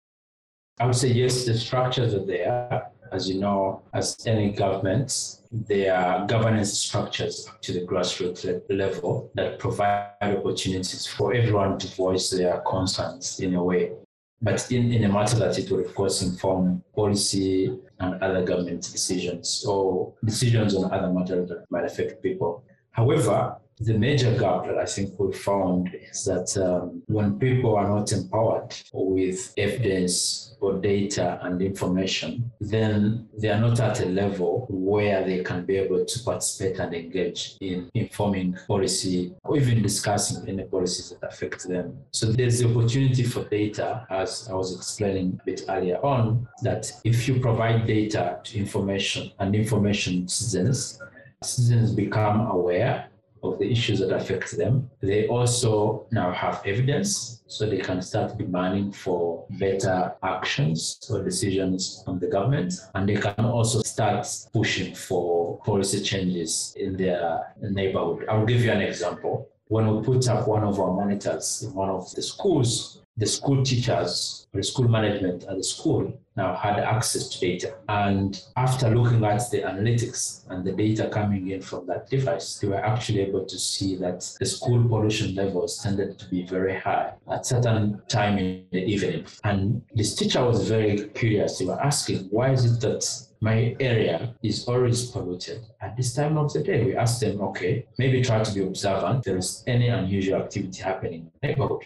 I 0.81 0.87
would 0.87 0.97
say 0.97 1.09
yes, 1.09 1.45
the 1.45 1.57
structures 1.59 2.15
are 2.15 2.25
there. 2.25 2.92
As 3.13 3.29
you 3.29 3.39
know, 3.39 3.83
as 3.93 4.17
any 4.27 4.53
government, 4.53 5.39
there 5.51 5.95
are 5.95 6.27
governance 6.27 6.73
structures 6.73 7.47
up 7.47 7.61
to 7.61 7.73
the 7.73 7.87
grassroots 7.87 8.63
level 8.71 9.31
that 9.35 9.59
provide 9.59 10.13
opportunities 10.23 11.07
for 11.07 11.35
everyone 11.35 11.79
to 11.79 11.89
voice 11.89 12.31
their 12.31 12.61
concerns 12.61 13.39
in 13.41 13.55
a 13.55 13.63
way. 13.63 13.93
But 14.41 14.73
in, 14.73 14.93
in 14.93 15.05
a 15.05 15.13
matter 15.13 15.37
that 15.37 15.59
it 15.59 15.71
will, 15.71 15.81
of 15.81 15.95
course, 15.95 16.23
inform 16.23 16.83
policy 16.97 17.79
and 18.01 18.23
other 18.23 18.45
government 18.45 18.81
decisions 18.81 19.65
or 19.69 20.15
decisions 20.25 20.75
on 20.75 20.91
other 20.91 21.13
matters 21.13 21.51
that 21.51 21.67
might 21.71 21.85
affect 21.85 22.23
people. 22.23 22.65
However, 22.93 23.57
the 23.81 23.95
major 23.95 24.37
gap 24.39 24.67
that 24.67 24.79
I 24.79 24.85
think 24.85 25.19
we 25.19 25.33
found 25.33 25.95
is 25.95 26.25
that 26.25 26.57
um, 26.57 27.03
when 27.07 27.39
people 27.39 27.75
are 27.77 27.89
not 27.89 28.13
empowered 28.13 28.75
with 28.93 29.53
evidence 29.57 30.55
or 30.61 30.75
data 30.75 31.41
and 31.43 31.61
information, 31.61 32.51
then 32.61 33.29
they 33.37 33.49
are 33.49 33.61
not 33.61 33.81
at 33.81 34.01
a 34.01 34.07
level 34.07 34.67
where 34.71 35.25
they 35.25 35.43
can 35.43 35.65
be 35.65 35.77
able 35.77 36.05
to 36.05 36.23
participate 36.23 36.79
and 36.79 36.95
engage 36.95 37.57
in 37.61 37.91
informing 37.95 38.57
policy 38.69 39.35
or 39.43 39.57
even 39.57 39.83
discussing 39.83 40.49
any 40.49 40.65
policies 40.65 41.11
that 41.11 41.27
affect 41.27 41.67
them. 41.67 41.99
So 42.13 42.27
there's 42.27 42.61
the 42.61 42.71
opportunity 42.71 43.25
for 43.25 43.45
data, 43.45 44.07
as 44.11 44.49
I 44.49 44.55
was 44.55 44.77
explaining 44.77 45.41
a 45.43 45.45
bit 45.45 45.63
earlier 45.69 46.05
on, 46.05 46.47
that 46.63 46.93
if 47.05 47.27
you 47.27 47.41
provide 47.41 47.87
data 47.87 48.39
to 48.45 48.59
information 48.59 49.33
and 49.41 49.57
information 49.57 50.29
citizens, 50.29 51.01
citizens 51.43 51.93
become 51.93 52.47
aware 52.51 53.09
of 53.43 53.59
the 53.59 53.71
issues 53.71 53.99
that 54.01 54.13
affect 54.13 54.57
them. 54.57 54.91
They 55.01 55.27
also 55.27 56.07
now 56.11 56.33
have 56.33 56.63
evidence, 56.65 57.43
so 57.47 57.67
they 57.67 57.79
can 57.79 58.01
start 58.01 58.39
demanding 58.39 58.93
for 58.93 59.45
better 59.51 60.15
actions 60.23 60.99
or 61.11 61.23
decisions 61.23 62.03
from 62.05 62.19
the 62.19 62.29
government. 62.29 62.75
And 62.95 63.09
they 63.09 63.17
can 63.17 63.45
also 63.45 63.83
start 63.83 64.27
pushing 64.53 64.95
for 64.95 65.59
policy 65.61 66.01
changes 66.03 66.75
in 66.79 66.97
their 66.97 67.55
neighborhood. 67.61 68.27
I'll 68.29 68.47
give 68.47 68.63
you 68.63 68.71
an 68.71 68.81
example. 68.81 69.49
When 69.69 69.97
we 69.97 70.03
put 70.03 70.29
up 70.29 70.47
one 70.49 70.65
of 70.65 70.79
our 70.79 70.93
monitors 70.93 71.63
in 71.63 71.75
one 71.75 71.89
of 71.89 72.15
the 72.15 72.23
schools, 72.23 73.02
the 73.17 73.27
school 73.27 73.63
teachers 73.63 74.47
or 74.55 74.61
the 74.61 74.65
school 74.65 74.89
management 74.89 75.45
at 75.45 75.57
the 75.57 75.65
school 75.65 76.13
now 76.35 76.55
had 76.55 76.79
access 76.79 77.29
to 77.29 77.41
data. 77.41 77.75
And 77.89 78.43
after 78.57 78.89
looking 78.89 79.23
at 79.25 79.51
the 79.51 79.59
analytics 79.63 80.49
and 80.49 80.65
the 80.65 80.73
data 80.73 81.11
coming 81.11 81.51
in 81.51 81.61
from 81.61 81.87
that 81.89 82.09
device, 82.09 82.59
they 82.59 82.69
were 82.69 82.83
actually 82.83 83.21
able 83.21 83.45
to 83.45 83.59
see 83.59 83.97
that 83.97 84.27
the 84.41 84.47
school 84.47 84.83
pollution 84.89 85.35
levels 85.35 85.83
tended 85.83 86.19
to 86.19 86.29
be 86.31 86.47
very 86.47 86.79
high 86.79 87.13
at 87.31 87.45
certain 87.45 88.01
time 88.09 88.39
in 88.39 88.65
the 88.73 88.83
evening. 88.83 89.27
And 89.45 89.83
this 89.95 90.15
teacher 90.15 90.43
was 90.45 90.67
very 90.67 91.09
curious. 91.09 91.59
They 91.59 91.67
were 91.67 91.81
asking, 91.83 92.29
why 92.31 92.53
is 92.53 92.65
it 92.65 92.81
that 92.81 93.05
my 93.41 93.77
area 93.79 94.35
is 94.43 94.67
always 94.67 95.11
polluted 95.11 95.67
at 95.83 95.99
this 95.99 96.15
time 96.15 96.39
of 96.39 96.51
the 96.53 96.63
day? 96.63 96.83
We 96.85 96.97
asked 96.97 97.21
them, 97.21 97.43
okay, 97.43 97.87
maybe 97.99 98.23
try 98.23 98.43
to 98.43 98.55
be 98.55 98.63
observant. 98.63 99.25
There 99.25 99.37
is 99.37 99.63
any 99.67 99.89
unusual 99.89 100.41
activity 100.41 100.83
happening 100.83 101.21
in 101.21 101.31
the 101.43 101.49
neighborhood. 101.49 101.83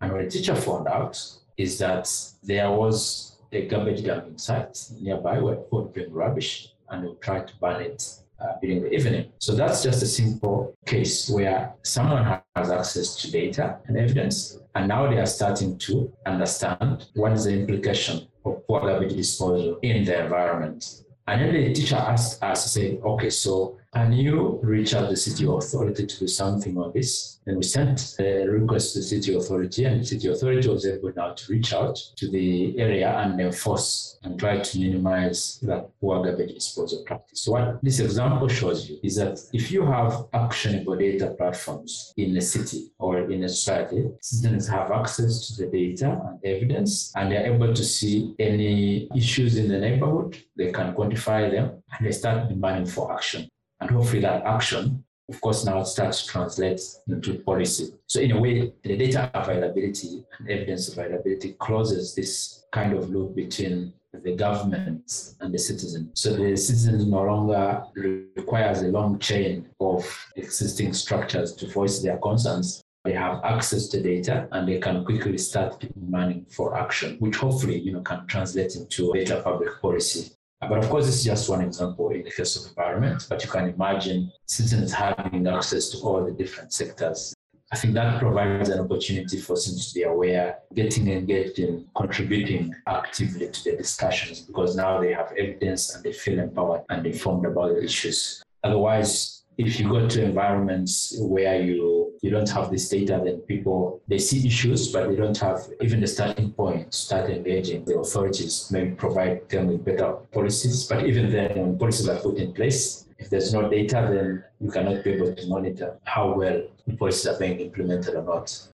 And 0.00 0.12
what 0.12 0.24
the 0.24 0.30
teacher 0.30 0.54
found 0.54 0.88
out 0.88 1.20
is 1.56 1.78
that 1.78 2.10
there 2.42 2.70
was 2.70 3.38
a 3.52 3.66
garbage 3.66 4.04
dumping 4.04 4.38
site 4.38 4.76
nearby 5.00 5.38
where 5.38 5.56
people 5.56 5.84
bring 5.84 6.12
rubbish 6.12 6.72
and 6.90 7.04
would 7.04 7.20
try 7.20 7.40
to 7.40 7.56
burn 7.60 7.80
it 7.80 8.02
uh, 8.40 8.52
during 8.60 8.82
the 8.82 8.92
evening. 8.92 9.32
So 9.38 9.54
that's 9.54 9.82
just 9.82 10.02
a 10.02 10.06
simple 10.06 10.74
case 10.86 11.30
where 11.30 11.72
someone 11.82 12.40
has 12.56 12.70
access 12.70 13.14
to 13.22 13.30
data 13.30 13.78
and 13.86 13.96
evidence, 13.96 14.58
and 14.74 14.88
now 14.88 15.08
they 15.08 15.18
are 15.18 15.26
starting 15.26 15.78
to 15.78 16.12
understand 16.26 17.06
what 17.14 17.32
is 17.32 17.44
the 17.44 17.52
implication 17.52 18.26
of 18.44 18.66
poor 18.66 18.80
garbage 18.80 19.14
disposal 19.14 19.78
in 19.82 20.04
the 20.04 20.24
environment. 20.24 21.04
And 21.26 21.40
then 21.40 21.54
the 21.54 21.72
teacher 21.72 21.96
asked 21.96 22.42
us 22.42 22.64
to 22.64 22.68
say, 22.68 22.98
okay, 22.98 23.30
so 23.30 23.78
can 23.94 24.12
you 24.12 24.58
reach 24.62 24.92
out 24.94 25.08
the 25.08 25.16
city 25.16 25.46
authority 25.46 26.04
to 26.04 26.18
do 26.18 26.26
something 26.26 26.76
on 26.78 26.92
this? 26.92 27.40
And 27.46 27.56
we 27.58 27.62
sent 27.62 28.16
a 28.18 28.46
request 28.46 28.94
to 28.94 28.98
the 28.98 29.04
city 29.04 29.34
authority, 29.34 29.84
and 29.84 30.00
the 30.00 30.04
city 30.04 30.28
authority 30.28 30.68
was 30.68 30.86
able 30.86 31.12
now 31.14 31.34
to 31.34 31.52
reach 31.52 31.72
out 31.72 31.96
to 32.16 32.28
the 32.30 32.78
area 32.78 33.10
and 33.18 33.40
enforce 33.40 34.18
and 34.24 34.38
try 34.38 34.58
to 34.58 34.78
minimize 34.80 35.60
that 35.62 35.88
poor 36.00 36.24
garbage 36.24 36.54
disposal 36.54 37.04
practice. 37.06 37.42
So 37.42 37.52
what 37.52 37.84
this 37.84 38.00
example 38.00 38.48
shows 38.48 38.88
you 38.88 38.98
is 39.02 39.16
that 39.16 39.38
if 39.52 39.70
you 39.70 39.84
have 39.86 40.24
actionable 40.32 40.96
data 40.96 41.34
platforms 41.38 42.12
in 42.16 42.36
a 42.36 42.40
city 42.40 42.92
or 42.98 43.30
in 43.30 43.44
a 43.44 43.48
society, 43.48 44.08
citizens 44.20 44.66
have 44.68 44.90
access 44.90 45.48
to 45.48 45.62
the 45.62 45.70
data 45.70 46.20
and 46.26 46.44
evidence, 46.44 47.12
and 47.14 47.30
they're 47.30 47.52
able 47.52 47.72
to 47.72 47.84
see 47.84 48.34
any 48.38 49.08
issues 49.14 49.56
in 49.56 49.68
the 49.68 49.78
neighborhood. 49.78 50.42
They 50.56 50.72
can 50.72 50.94
quantify 50.94 51.50
them, 51.50 51.82
and 51.92 52.06
they 52.06 52.12
start 52.12 52.48
demanding 52.48 52.86
for 52.86 53.12
action. 53.12 53.48
And 53.84 53.94
hopefully 53.94 54.22
that 54.22 54.46
action, 54.46 55.04
of 55.28 55.38
course, 55.42 55.66
now 55.66 55.82
starts 55.82 56.22
to 56.22 56.28
translate 56.28 56.80
into 57.06 57.34
policy. 57.40 57.92
So 58.06 58.18
in 58.18 58.32
a 58.32 58.40
way, 58.40 58.72
the 58.82 58.96
data 58.96 59.30
availability 59.34 60.24
and 60.38 60.48
evidence 60.48 60.88
availability 60.88 61.52
closes 61.58 62.14
this 62.14 62.64
kind 62.72 62.94
of 62.94 63.10
loop 63.10 63.36
between 63.36 63.92
the 64.22 64.36
government 64.36 65.34
and 65.40 65.52
the 65.52 65.58
citizen. 65.58 66.12
So 66.14 66.30
the 66.30 66.56
citizen 66.56 67.10
no 67.10 67.24
longer 67.24 67.82
requires 67.94 68.80
a 68.80 68.88
long 68.88 69.18
chain 69.18 69.68
of 69.80 70.02
existing 70.36 70.94
structures 70.94 71.52
to 71.56 71.70
voice 71.70 72.00
their 72.00 72.16
concerns. 72.16 72.82
They 73.04 73.12
have 73.12 73.44
access 73.44 73.88
to 73.88 74.02
data 74.02 74.48
and 74.52 74.66
they 74.66 74.78
can 74.78 75.04
quickly 75.04 75.36
start 75.36 75.84
demanding 75.94 76.46
for 76.48 76.74
action, 76.74 77.18
which 77.18 77.36
hopefully 77.36 77.78
you 77.78 77.92
know 77.92 78.00
can 78.00 78.26
translate 78.28 78.76
into 78.76 79.12
better 79.12 79.42
public 79.42 79.78
policy 79.82 80.33
Uh, 80.64 80.68
but 80.68 80.78
of 80.78 80.88
course, 80.88 81.04
this 81.04 81.16
is 81.16 81.24
just 81.24 81.48
one 81.50 81.60
example 81.60 82.08
in 82.10 82.22
the 82.22 82.30
case 82.30 82.56
of 82.56 82.70
environment, 82.70 83.26
but 83.28 83.44
you 83.44 83.50
can 83.50 83.68
imagine 83.68 84.32
citizens 84.46 84.92
having 84.92 85.46
access 85.46 85.90
to 85.90 85.98
all 85.98 86.24
the 86.24 86.32
different 86.32 86.72
sectors. 86.72 87.34
I 87.70 87.76
think 87.76 87.92
that 87.94 88.18
provides 88.18 88.70
an 88.70 88.80
opportunity 88.80 89.38
for 89.40 89.56
citizens 89.56 89.92
to 89.92 89.94
be 89.94 90.02
aware, 90.04 90.60
getting 90.74 91.08
engaged 91.08 91.58
in 91.58 91.86
contributing 91.94 92.74
actively 92.86 93.50
to 93.50 93.64
the 93.64 93.76
discussions 93.76 94.40
because 94.40 94.74
now 94.74 95.00
they 95.00 95.12
have 95.12 95.32
evidence 95.32 95.94
and 95.94 96.02
they 96.02 96.12
feel 96.12 96.38
empowered 96.38 96.82
and 96.88 97.04
informed 97.04 97.44
about 97.44 97.74
the 97.74 97.82
issues. 97.84 98.42
Otherwise, 98.62 99.43
if 99.56 99.78
you 99.78 99.88
go 99.88 100.08
to 100.08 100.24
environments 100.24 101.16
where 101.18 101.60
you 101.60 102.12
you 102.22 102.30
don't 102.30 102.48
have 102.48 102.70
this 102.70 102.88
data, 102.88 103.20
then 103.22 103.38
people 103.40 104.00
they 104.08 104.18
see 104.18 104.46
issues, 104.46 104.90
but 104.92 105.08
they 105.08 105.16
don't 105.16 105.36
have 105.38 105.60
even 105.82 106.00
the 106.00 106.06
starting 106.06 106.52
point 106.52 106.92
to 106.92 106.96
start 106.96 107.30
engaging. 107.30 107.84
The 107.84 107.98
authorities 107.98 108.68
maybe 108.70 108.92
provide 108.92 109.48
them 109.48 109.66
with 109.68 109.84
better 109.84 110.14
policies, 110.32 110.86
but 110.86 111.06
even 111.06 111.30
then, 111.30 111.58
when 111.58 111.78
policies 111.78 112.08
are 112.08 112.18
put 112.18 112.38
in 112.38 112.52
place, 112.52 113.06
if 113.18 113.28
there's 113.30 113.52
no 113.52 113.68
data, 113.68 114.08
then 114.10 114.44
you 114.60 114.70
cannot 114.70 115.04
be 115.04 115.10
able 115.12 115.34
to 115.34 115.46
monitor 115.46 115.98
how 116.04 116.32
well 116.32 116.62
the 116.86 116.96
policies 116.96 117.26
are 117.26 117.38
being 117.38 117.60
implemented 117.60 118.14
or 118.14 118.22
not. 118.24 118.68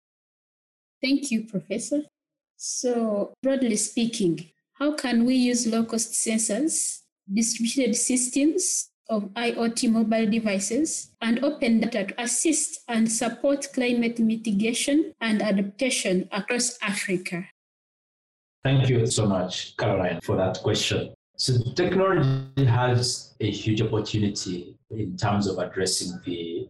Thank 1.01 1.31
you, 1.31 1.47
Professor. 1.47 2.03
So, 2.57 3.35
broadly 3.43 3.77
speaking, 3.77 4.51
how 4.73 4.95
can 4.95 5.25
we 5.25 5.35
use 5.37 5.67
low 5.67 5.85
cost 5.85 6.12
sensors, 6.12 7.03
distributed 7.33 7.95
systems, 7.95 8.91
of 9.09 9.25
IoT 9.35 9.90
mobile 9.90 10.27
devices 10.27 11.11
and 11.21 11.45
open 11.45 11.81
data 11.81 12.07
to 12.07 12.23
assist 12.23 12.81
and 12.88 13.11
support 13.11 13.69
climate 13.73 14.19
mitigation 14.19 15.14
and 15.21 15.42
adaptation 15.42 16.29
across 16.33 16.79
Africa? 16.83 17.49
Thank 18.64 18.88
you 18.88 19.07
so 19.07 19.27
much, 19.27 19.77
Caroline, 19.77 20.21
for 20.23 20.37
that 20.37 20.61
question. 20.62 21.14
So, 21.37 21.53
technology 21.75 22.64
has 22.64 23.35
a 23.40 23.51
huge 23.51 23.83
opportunity 23.83 24.75
in 24.90 25.16
terms 25.16 25.47
of 25.47 25.59
addressing 25.59 26.19
the 26.25 26.66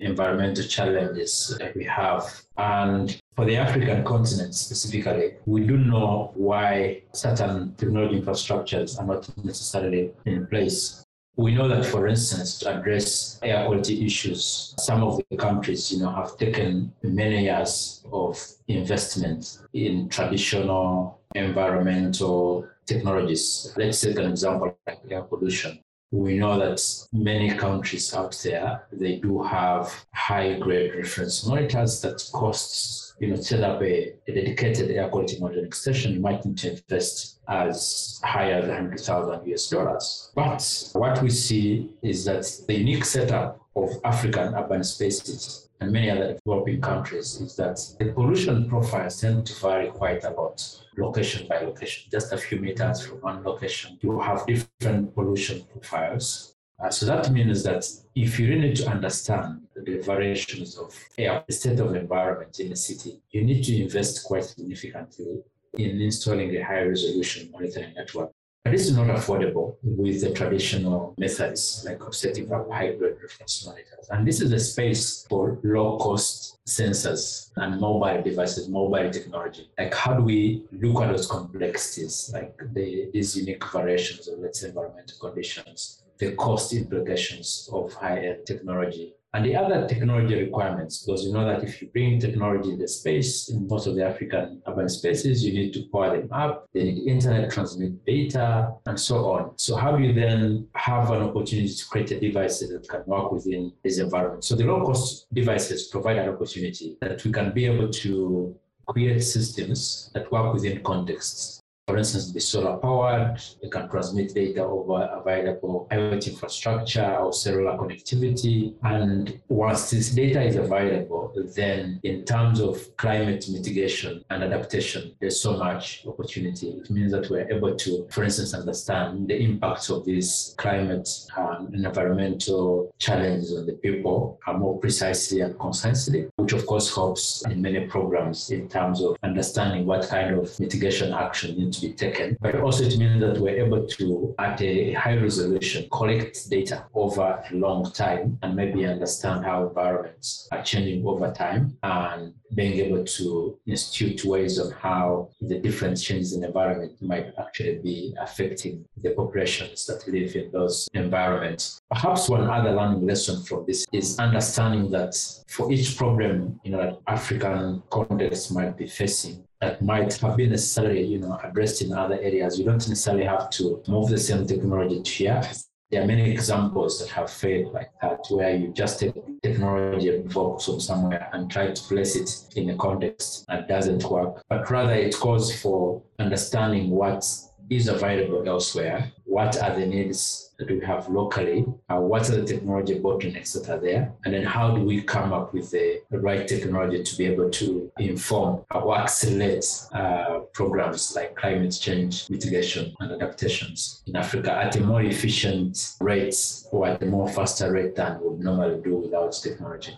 environmental 0.00 0.64
challenges 0.64 1.56
that 1.58 1.74
we 1.74 1.84
have. 1.84 2.42
And 2.58 3.18
for 3.34 3.46
the 3.46 3.56
African 3.56 4.04
continent 4.04 4.54
specifically, 4.54 5.34
we 5.46 5.66
do 5.66 5.78
know 5.78 6.32
why 6.34 7.02
certain 7.12 7.74
technology 7.76 8.20
infrastructures 8.20 8.98
are 9.00 9.06
not 9.06 9.28
necessarily 9.44 10.12
in 10.26 10.46
place 10.46 11.05
we 11.36 11.54
know 11.54 11.68
that, 11.68 11.84
for 11.84 12.08
instance, 12.08 12.58
to 12.58 12.78
address 12.78 13.38
air 13.42 13.66
quality 13.66 14.06
issues, 14.06 14.74
some 14.78 15.02
of 15.02 15.20
the 15.30 15.36
countries, 15.36 15.92
you 15.92 16.00
know, 16.00 16.10
have 16.10 16.36
taken 16.38 16.92
many 17.02 17.44
years 17.44 18.02
of 18.10 18.42
investment 18.68 19.58
in 19.74 20.08
traditional 20.08 21.20
environmental 21.34 22.66
technologies. 22.86 23.72
Let's 23.76 24.00
take 24.00 24.18
an 24.18 24.30
example 24.30 24.78
like 24.86 25.00
air 25.10 25.22
pollution. 25.22 25.78
We 26.10 26.38
know 26.38 26.58
that 26.58 26.80
many 27.12 27.54
countries 27.54 28.14
out 28.14 28.38
there, 28.42 28.86
they 28.90 29.16
do 29.16 29.42
have 29.42 29.92
high 30.14 30.58
grade 30.58 30.94
reference 30.94 31.46
monitors 31.46 32.00
that 32.00 32.22
costs 32.32 33.05
you 33.18 33.28
know, 33.28 33.36
set 33.36 33.62
up 33.62 33.80
a, 33.82 34.14
a 34.28 34.34
dedicated 34.34 34.90
air 34.90 35.08
quality 35.08 35.38
monitoring 35.40 35.72
station, 35.72 36.12
you 36.12 36.20
might 36.20 36.44
need 36.44 36.58
to 36.58 36.72
invest 36.72 37.40
as 37.48 38.20
high 38.24 38.52
as 38.52 38.66
100,000 38.66 39.46
US 39.52 39.70
dollars. 39.70 40.32
But 40.34 40.90
what 40.92 41.22
we 41.22 41.30
see 41.30 41.90
is 42.02 42.24
that 42.26 42.44
the 42.66 42.74
unique 42.74 43.04
setup 43.04 43.60
of 43.74 43.90
African 44.04 44.54
urban 44.54 44.84
spaces 44.84 45.66
and 45.80 45.92
many 45.92 46.10
other 46.10 46.38
developing 46.44 46.80
countries 46.80 47.40
is 47.40 47.54
that 47.56 47.78
the 47.98 48.12
pollution 48.12 48.68
profiles 48.68 49.20
tend 49.20 49.46
to 49.46 49.60
vary 49.60 49.88
quite 49.88 50.24
a 50.24 50.30
lot, 50.30 50.62
location 50.96 51.46
by 51.48 51.60
location. 51.60 52.08
Just 52.10 52.32
a 52.32 52.38
few 52.38 52.58
meters 52.58 53.06
from 53.06 53.18
one 53.18 53.42
location, 53.44 53.98
you 54.00 54.18
have 54.20 54.46
different 54.46 55.14
pollution 55.14 55.64
profiles. 55.72 56.55
Uh, 56.78 56.90
so 56.90 57.06
that 57.06 57.30
means 57.32 57.62
that 57.62 57.88
if 58.14 58.38
you 58.38 58.48
really 58.48 58.68
need 58.68 58.76
to 58.76 58.88
understand 58.88 59.62
the 59.74 59.98
variations 59.98 60.76
of 60.76 60.94
air, 61.16 61.42
the 61.46 61.52
state 61.52 61.80
of 61.80 61.94
environment 61.94 62.60
in 62.60 62.72
a 62.72 62.76
city, 62.76 63.20
you 63.30 63.44
need 63.44 63.64
to 63.64 63.82
invest 63.82 64.24
quite 64.24 64.44
significantly 64.44 65.42
in 65.78 66.00
installing 66.00 66.54
a 66.54 66.62
high 66.62 66.82
resolution 66.82 67.50
monitoring 67.50 67.94
network. 67.94 68.30
But 68.62 68.72
this 68.72 68.88
is 68.88 68.96
not 68.96 69.06
affordable 69.06 69.76
with 69.82 70.20
the 70.20 70.32
traditional 70.32 71.14
methods 71.18 71.84
like 71.86 72.02
setting 72.12 72.52
up 72.52 72.68
hybrid 72.70 73.16
reference 73.22 73.64
monitors. 73.64 74.08
And 74.10 74.26
this 74.26 74.40
is 74.40 74.52
a 74.52 74.58
space 74.58 75.24
for 75.30 75.58
low 75.62 75.96
cost 75.98 76.58
sensors 76.66 77.52
and 77.56 77.80
mobile 77.80 78.22
devices, 78.22 78.68
mobile 78.68 79.08
technology. 79.10 79.70
Like 79.78 79.94
how 79.94 80.14
do 80.14 80.22
we 80.22 80.64
look 80.72 81.00
at 81.02 81.12
those 81.12 81.28
complexities, 81.28 82.30
like 82.34 82.58
the, 82.74 83.08
these 83.12 83.36
unique 83.36 83.64
variations 83.72 84.26
of 84.28 84.40
let's 84.40 84.60
say 84.60 84.68
environmental 84.68 85.16
conditions 85.20 86.02
the 86.18 86.32
cost 86.32 86.72
implications 86.72 87.68
of 87.72 87.92
high-end 87.94 88.46
technology. 88.46 89.14
And 89.34 89.44
the 89.44 89.54
other 89.54 89.86
technology 89.86 90.34
requirements, 90.34 91.04
because 91.04 91.24
you 91.24 91.32
know 91.34 91.44
that 91.44 91.62
if 91.62 91.82
you 91.82 91.88
bring 91.88 92.18
technology 92.18 92.70
in 92.70 92.78
the 92.78 92.88
space, 92.88 93.50
in 93.50 93.66
most 93.66 93.86
of 93.86 93.94
the 93.94 94.02
African 94.02 94.62
urban 94.66 94.88
spaces, 94.88 95.44
you 95.44 95.52
need 95.52 95.74
to 95.74 95.82
power 95.92 96.16
them 96.16 96.32
up, 96.32 96.66
they 96.72 96.84
need 96.84 97.06
internet, 97.06 97.50
transmit 97.50 98.02
data, 98.06 98.72
and 98.86 98.98
so 98.98 99.30
on. 99.30 99.52
So 99.58 99.76
how 99.76 99.94
do 99.94 100.02
you 100.02 100.14
then 100.14 100.68
have 100.74 101.10
an 101.10 101.20
opportunity 101.20 101.68
to 101.68 101.86
create 101.86 102.10
a 102.12 102.20
device 102.20 102.60
that 102.60 102.88
can 102.88 103.02
work 103.04 103.30
within 103.30 103.72
this 103.84 103.98
environment? 103.98 104.42
So 104.42 104.56
the 104.56 104.64
low-cost 104.64 105.26
devices 105.34 105.88
provide 105.88 106.16
an 106.16 106.30
opportunity 106.30 106.96
that 107.02 107.22
we 107.22 107.30
can 107.30 107.52
be 107.52 107.66
able 107.66 107.90
to 107.90 108.56
create 108.86 109.20
systems 109.20 110.10
that 110.14 110.32
work 110.32 110.54
within 110.54 110.82
contexts 110.82 111.60
for 111.86 111.96
instance, 111.96 112.32
be 112.32 112.40
solar 112.40 112.76
powered, 112.78 113.40
you 113.62 113.70
can 113.70 113.88
transmit 113.88 114.34
data 114.34 114.64
over 114.64 115.04
available 115.04 115.86
IoT 115.92 116.30
infrastructure 116.30 117.16
or 117.16 117.32
cellular 117.32 117.78
connectivity. 117.78 118.74
And 118.82 119.40
once 119.48 119.90
this 119.90 120.10
data 120.10 120.42
is 120.42 120.56
available, 120.56 121.32
then 121.54 122.00
in 122.02 122.24
terms 122.24 122.58
of 122.60 122.96
climate 122.96 123.46
mitigation 123.48 124.24
and 124.30 124.42
adaptation, 124.42 125.14
there's 125.20 125.40
so 125.40 125.56
much 125.56 126.04
opportunity. 126.08 126.70
It 126.70 126.90
means 126.90 127.12
that 127.12 127.30
we're 127.30 127.48
able 127.48 127.76
to, 127.76 128.08
for 128.10 128.24
instance, 128.24 128.52
understand 128.52 129.28
the 129.28 129.36
impacts 129.40 129.88
of 129.88 130.04
these 130.04 130.56
climate 130.58 131.08
and 131.36 131.72
environmental 131.72 132.92
challenges 132.98 133.56
on 133.56 133.64
the 133.64 133.74
people 133.74 134.40
more 134.56 134.78
precisely 134.78 135.40
and 135.42 135.56
concisely, 135.58 136.26
which 136.36 136.52
of 136.52 136.66
course 136.66 136.92
helps 136.92 137.44
in 137.46 137.62
many 137.62 137.86
programs 137.86 138.50
in 138.50 138.68
terms 138.68 139.02
of 139.02 139.16
understanding 139.22 139.86
what 139.86 140.08
kind 140.08 140.34
of 140.34 140.58
mitigation 140.58 141.12
action 141.12 141.56
needs 141.56 141.75
to 141.76 141.86
be 141.86 141.92
taken, 141.92 142.36
but 142.40 142.56
also 142.60 142.84
it 142.84 142.98
means 142.98 143.20
that 143.20 143.38
we're 143.38 143.64
able 143.64 143.86
to, 143.86 144.34
at 144.38 144.60
a 144.60 144.92
high 144.92 145.16
resolution, 145.16 145.88
collect 145.90 146.48
data 146.50 146.86
over 146.94 147.42
a 147.50 147.54
long 147.54 147.90
time 147.92 148.38
and 148.42 148.56
maybe 148.56 148.84
understand 148.86 149.44
how 149.44 149.68
environments 149.68 150.48
are 150.52 150.62
changing 150.62 151.06
over 151.06 151.32
time 151.32 151.76
and 151.82 152.34
being 152.54 152.74
able 152.74 153.04
to 153.04 153.58
institute 153.66 154.24
ways 154.24 154.58
of 154.58 154.72
how 154.72 155.28
the 155.40 155.58
different 155.58 156.00
changes 156.00 156.32
in 156.34 156.44
environment 156.44 156.92
might 157.00 157.32
actually 157.38 157.78
be 157.78 158.14
affecting 158.20 158.84
the 159.02 159.10
populations 159.10 159.86
that 159.86 160.06
live 160.08 160.34
in 160.36 160.50
those 160.52 160.88
environments. 160.94 161.80
Perhaps 161.90 162.28
one 162.28 162.48
other 162.48 162.72
learning 162.72 163.06
lesson 163.06 163.42
from 163.42 163.64
this 163.66 163.86
is 163.92 164.18
understanding 164.18 164.90
that 164.90 165.14
for 165.48 165.70
each 165.72 165.96
problem, 165.96 166.60
you 166.64 166.70
know, 166.70 167.02
African 167.06 167.82
context 167.90 168.52
might 168.52 168.76
be 168.76 168.86
facing, 168.86 169.45
that 169.60 169.82
might 169.82 170.12
have 170.18 170.36
been 170.36 170.50
necessarily, 170.50 171.02
you 171.02 171.18
know, 171.18 171.38
addressed 171.42 171.82
in 171.82 171.92
other 171.92 172.18
areas, 172.20 172.58
you 172.58 172.64
don't 172.64 172.88
necessarily 172.88 173.24
have 173.24 173.50
to 173.50 173.82
move 173.88 174.08
the 174.10 174.18
same 174.18 174.46
technology 174.46 175.02
to 175.02 175.10
here. 175.10 175.42
There 175.90 176.02
are 176.02 176.06
many 176.06 176.30
examples 176.30 176.98
that 176.98 177.08
have 177.10 177.30
failed 177.30 177.72
like 177.72 177.90
that, 178.02 178.26
where 178.30 178.56
you 178.56 178.72
just 178.72 178.98
take 178.98 179.14
technology 179.42 180.08
evoked 180.08 180.64
from 180.64 180.80
somewhere 180.80 181.30
and 181.32 181.48
try 181.48 181.70
to 181.70 181.82
place 181.84 182.16
it 182.16 182.56
in 182.56 182.70
a 182.70 182.76
context 182.76 183.46
that 183.46 183.68
doesn't 183.68 184.02
work, 184.04 184.42
but 184.48 184.68
rather 184.68 184.94
it 184.94 185.14
calls 185.14 185.54
for 185.62 186.02
understanding 186.18 186.90
what 186.90 187.24
is 187.70 187.88
available 187.88 188.46
elsewhere, 188.48 189.12
what 189.24 189.60
are 189.62 189.74
the 189.74 189.84
needs 189.84 190.52
that 190.58 190.70
we 190.70 190.80
have 190.80 191.08
locally, 191.08 191.66
uh, 191.90 191.96
what 191.96 192.28
are 192.30 192.36
the 192.36 192.44
technology 192.44 192.98
bottlenecks 192.98 193.52
that 193.52 193.68
are 193.68 193.80
there, 193.80 194.12
and 194.24 194.32
then 194.32 194.44
how 194.44 194.74
do 194.74 194.82
we 194.82 195.02
come 195.02 195.32
up 195.32 195.52
with 195.52 195.70
the, 195.70 196.00
right 196.10 196.48
technology 196.48 197.02
to 197.02 197.16
be 197.18 197.26
able 197.26 197.50
to 197.50 197.92
inform 197.98 198.64
or 198.74 198.96
accelerate 198.96 199.66
uh, 199.92 200.38
programs 200.54 201.14
like 201.14 201.36
climate 201.36 201.76
change 201.78 202.30
mitigation 202.30 202.94
and 203.00 203.12
adaptations 203.12 204.02
in 204.06 204.16
Africa 204.16 204.52
at 204.52 204.74
a 204.76 204.80
more 204.80 205.02
efficient 205.02 205.94
rate 206.00 206.34
or 206.70 206.86
at 206.86 207.02
a 207.02 207.06
more 207.06 207.28
faster 207.28 207.70
rate 207.70 207.94
than 207.94 208.18
we 208.20 208.28
would 208.28 208.40
normally 208.40 208.80
do 208.82 208.96
without 208.96 209.32
technology. 209.32 209.92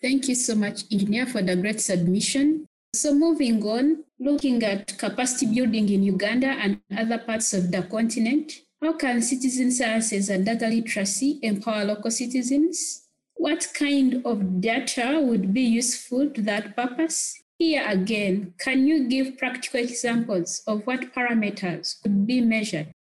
Thank 0.00 0.28
you 0.28 0.34
so 0.34 0.56
much, 0.56 0.82
Engineer, 0.90 1.26
for 1.26 1.42
the 1.42 1.54
great 1.54 1.80
submission. 1.80 2.66
So 2.94 3.14
moving 3.14 3.64
on, 3.64 4.04
looking 4.20 4.62
at 4.62 4.98
capacity 4.98 5.46
building 5.46 5.88
in 5.88 6.02
Uganda 6.02 6.48
and 6.48 6.78
other 6.94 7.16
parts 7.16 7.54
of 7.54 7.70
the 7.72 7.84
continent, 7.84 8.52
how 8.82 8.92
can 8.92 9.22
citizen 9.22 9.70
sciences 9.70 10.28
and 10.28 10.44
data 10.44 10.68
literacy 10.68 11.38
empower 11.42 11.84
local 11.86 12.10
citizens? 12.10 13.08
What 13.34 13.66
kind 13.72 14.20
of 14.26 14.60
data 14.60 15.18
would 15.22 15.54
be 15.54 15.62
useful 15.62 16.28
to 16.30 16.42
that 16.42 16.76
purpose? 16.76 17.40
Here 17.58 17.82
again, 17.88 18.52
can 18.58 18.86
you 18.86 19.08
give 19.08 19.38
practical 19.38 19.80
examples 19.80 20.62
of 20.66 20.86
what 20.86 21.14
parameters 21.14 22.02
could 22.02 22.26
be 22.26 22.42
measured? 22.42 22.92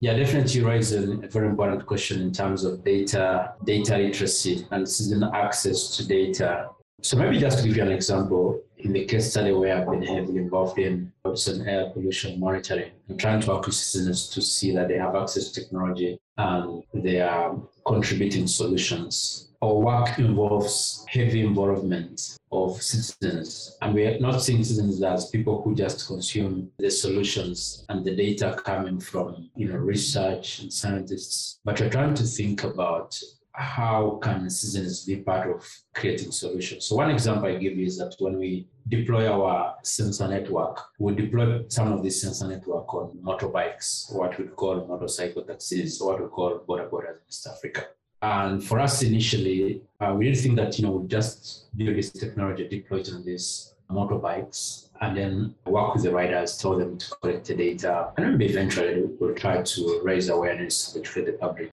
Yeah, 0.00 0.16
definitely 0.16 0.62
raise 0.62 0.92
a 0.92 1.16
very 1.28 1.48
important 1.48 1.84
question 1.84 2.22
in 2.22 2.32
terms 2.32 2.64
of 2.64 2.82
data, 2.84 3.52
data 3.64 3.98
literacy 3.98 4.66
and 4.70 4.88
citizen 4.88 5.24
access 5.34 5.94
to 5.98 6.08
data. 6.08 6.70
So 7.00 7.16
maybe 7.16 7.38
just 7.38 7.58
to 7.58 7.64
give 7.68 7.76
you 7.76 7.82
an 7.84 7.92
example, 7.92 8.60
in 8.78 8.92
the 8.92 9.04
case 9.04 9.30
study 9.30 9.52
where 9.52 9.76
I've 9.76 9.88
been 9.88 10.02
heavily 10.02 10.38
involved 10.38 10.78
in 10.80 11.12
ocean 11.24 11.66
air 11.68 11.90
pollution 11.90 12.40
monitoring, 12.40 12.90
I'm 13.08 13.16
trying 13.16 13.40
to 13.40 13.48
work 13.48 13.66
with 13.66 13.76
citizens 13.76 14.28
to 14.30 14.42
see 14.42 14.74
that 14.74 14.88
they 14.88 14.98
have 14.98 15.14
access 15.14 15.52
to 15.52 15.60
technology 15.60 16.18
and 16.36 16.82
they 16.92 17.20
are 17.20 17.56
contributing 17.86 18.48
solutions. 18.48 19.50
Our 19.62 19.74
work 19.74 20.18
involves 20.18 21.04
heavy 21.08 21.40
involvement 21.42 22.36
of 22.50 22.80
citizens, 22.82 23.76
and 23.82 23.94
we 23.94 24.06
are 24.06 24.18
not 24.20 24.40
seeing 24.40 24.62
citizens 24.64 25.02
as 25.02 25.30
people 25.30 25.62
who 25.62 25.74
just 25.74 26.06
consume 26.06 26.70
the 26.78 26.90
solutions 26.90 27.84
and 27.88 28.04
the 28.04 28.14
data 28.14 28.60
coming 28.64 29.00
from 29.00 29.50
you 29.56 29.68
know 29.68 29.76
research 29.76 30.60
and 30.60 30.72
scientists, 30.72 31.58
but 31.64 31.80
we're 31.80 31.90
trying 31.90 32.14
to 32.14 32.22
think 32.22 32.62
about 32.62 33.20
how 33.58 34.20
can 34.22 34.48
citizens 34.48 35.04
be 35.04 35.16
part 35.16 35.50
of 35.50 35.68
creating 35.92 36.30
solutions? 36.30 36.84
So 36.84 36.94
one 36.94 37.10
example 37.10 37.48
I 37.48 37.56
give 37.56 37.76
you 37.76 37.86
is 37.86 37.98
that 37.98 38.14
when 38.20 38.38
we 38.38 38.68
deploy 38.88 39.26
our 39.26 39.74
sensor 39.82 40.28
network, 40.28 40.80
we 41.00 41.14
deploy 41.16 41.64
some 41.66 41.92
of 41.92 42.04
this 42.04 42.22
sensor 42.22 42.46
network 42.46 42.94
on 42.94 43.18
motorbikes, 43.20 44.14
what 44.14 44.38
we 44.38 44.44
call 44.44 44.86
motorcycle 44.86 45.42
taxis, 45.42 46.00
what 46.00 46.22
we 46.22 46.28
call 46.28 46.60
boda 46.68 46.88
bodas 46.88 47.16
in 47.16 47.28
East 47.28 47.48
Africa. 47.48 47.86
And 48.22 48.62
for 48.62 48.78
us 48.78 49.02
initially, 49.02 49.82
uh, 50.00 50.14
we 50.16 50.26
didn't 50.26 50.40
think 50.40 50.56
that 50.56 50.78
you 50.78 50.86
know 50.86 50.92
we 50.92 51.08
just 51.08 51.76
build 51.76 51.96
this 51.96 52.12
technology, 52.12 52.68
deploy 52.68 52.98
it 52.98 53.10
on 53.12 53.24
these 53.24 53.74
motorbikes, 53.90 54.90
and 55.00 55.16
then 55.16 55.54
work 55.66 55.94
with 55.94 56.04
the 56.04 56.12
riders, 56.12 56.56
tell 56.58 56.78
them 56.78 56.96
to 56.96 57.10
collect 57.20 57.46
the 57.46 57.54
data, 57.56 58.12
and 58.16 58.40
then 58.40 58.42
eventually 58.50 59.04
we'll 59.18 59.34
try 59.34 59.62
to 59.62 60.00
raise 60.04 60.28
awareness, 60.28 60.96
educate 60.96 61.26
the 61.26 61.32
public 61.32 61.72